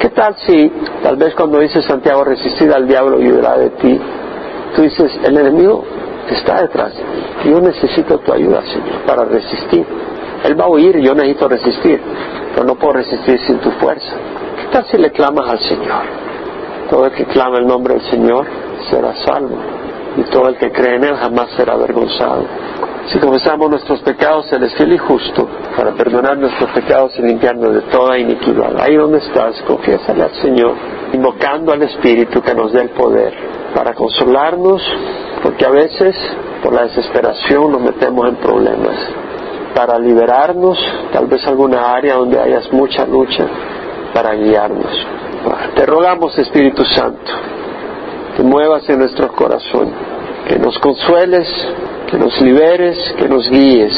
¿Qué 0.00 0.10
tal 0.10 0.36
si, 0.46 0.70
tal 1.02 1.16
vez 1.16 1.34
cuando 1.34 1.58
dice 1.58 1.80
Santiago, 1.82 2.24
resistir 2.24 2.72
al 2.72 2.86
diablo 2.86 3.20
y 3.20 3.30
huirá 3.30 3.56
de 3.56 3.70
ti, 3.70 4.00
tú 4.74 4.82
dices, 4.82 5.18
el 5.24 5.38
enemigo 5.38 5.84
está 6.34 6.62
detrás. 6.62 6.92
Yo 7.44 7.60
necesito 7.60 8.18
tu 8.18 8.32
ayuda, 8.32 8.62
Señor, 8.62 9.02
para 9.06 9.24
resistir. 9.24 9.86
Él 10.44 10.60
va 10.60 10.64
a 10.64 10.68
huir 10.68 10.98
yo 10.98 11.14
necesito 11.14 11.48
resistir, 11.48 12.00
pero 12.54 12.66
no 12.66 12.74
puedo 12.74 12.94
resistir 12.94 13.38
sin 13.46 13.58
tu 13.58 13.70
fuerza. 13.72 14.14
¿Qué 14.60 14.66
tal 14.70 14.84
si 14.86 14.98
le 14.98 15.10
clamas 15.10 15.48
al 15.48 15.60
Señor? 15.60 16.02
Todo 16.90 17.06
el 17.06 17.12
que 17.12 17.24
clama 17.24 17.58
el 17.58 17.66
nombre 17.66 17.94
del 17.94 18.02
Señor 18.10 18.46
será 18.90 19.14
salvo, 19.24 19.56
y 20.16 20.22
todo 20.30 20.48
el 20.48 20.56
que 20.56 20.70
cree 20.72 20.96
en 20.96 21.04
Él 21.04 21.16
jamás 21.16 21.50
será 21.56 21.74
avergonzado. 21.74 22.44
Si 23.08 23.18
confesamos 23.18 23.70
nuestros 23.70 24.00
pecados, 24.00 24.52
Él 24.52 24.64
es 24.64 24.74
fiel 24.74 24.94
y 24.94 24.98
justo 24.98 25.48
para 25.76 25.92
perdonar 25.92 26.36
nuestros 26.38 26.70
pecados 26.70 27.12
y 27.18 27.22
limpiarnos 27.22 27.74
de 27.74 27.80
toda 27.82 28.18
iniquidad. 28.18 28.80
Ahí 28.80 28.96
donde 28.96 29.18
estás, 29.18 29.60
confiésale 29.66 30.24
al 30.24 30.34
Señor, 30.42 30.74
invocando 31.12 31.72
al 31.72 31.82
Espíritu 31.82 32.40
que 32.42 32.54
nos 32.54 32.72
dé 32.72 32.82
el 32.82 32.90
poder 32.90 33.32
para 33.74 33.94
consolarnos, 33.94 34.82
porque 35.42 35.64
a 35.64 35.70
veces 35.70 36.16
por 36.62 36.72
la 36.72 36.82
desesperación 36.84 37.70
nos 37.70 37.80
metemos 37.80 38.28
en 38.28 38.36
problemas. 38.36 38.96
Para 39.74 39.98
liberarnos, 39.98 40.78
tal 41.12 41.26
vez 41.26 41.46
alguna 41.46 41.94
área 41.94 42.14
donde 42.14 42.40
hayas 42.40 42.72
mucha 42.72 43.06
lucha, 43.06 43.46
para 44.14 44.34
guiarnos. 44.34 45.06
Te 45.74 45.86
rogamos, 45.86 46.36
Espíritu 46.38 46.82
Santo, 46.86 47.30
que 48.36 48.42
muevas 48.42 48.88
en 48.88 48.98
nuestro 48.98 49.32
corazón, 49.32 49.90
que 50.46 50.58
nos 50.58 50.78
consueles, 50.78 51.48
que 52.10 52.18
nos 52.18 52.38
liberes, 52.40 53.14
que 53.16 53.28
nos 53.28 53.48
guíes, 53.48 53.94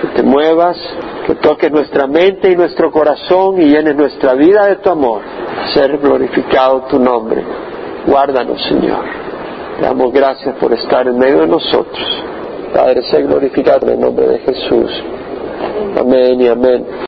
que 0.00 0.06
te 0.08 0.22
muevas, 0.22 0.76
que 1.26 1.34
toques 1.36 1.72
nuestra 1.72 2.06
mente 2.06 2.52
y 2.52 2.56
nuestro 2.56 2.92
corazón 2.92 3.60
y 3.60 3.66
llenes 3.66 3.96
nuestra 3.96 4.34
vida 4.34 4.66
de 4.66 4.76
tu 4.76 4.90
amor. 4.90 5.22
Ser 5.72 5.98
glorificado 5.98 6.82
tu 6.82 6.98
nombre. 6.98 7.42
Guárdanos, 8.06 8.62
Señor. 8.62 9.04
Te 9.78 9.84
damos 9.84 10.12
gracias 10.12 10.54
por 10.56 10.72
estar 10.72 11.06
en 11.08 11.18
medio 11.18 11.40
de 11.40 11.48
nosotros. 11.48 12.22
Padre, 12.72 13.02
sé 13.10 13.22
glorificado 13.22 13.86
en 13.86 13.94
el 13.94 14.00
nombre 14.00 14.28
de 14.28 14.38
Jesús. 14.38 15.02
Amén 15.98 16.40
y 16.40 16.48
amén. 16.48 16.86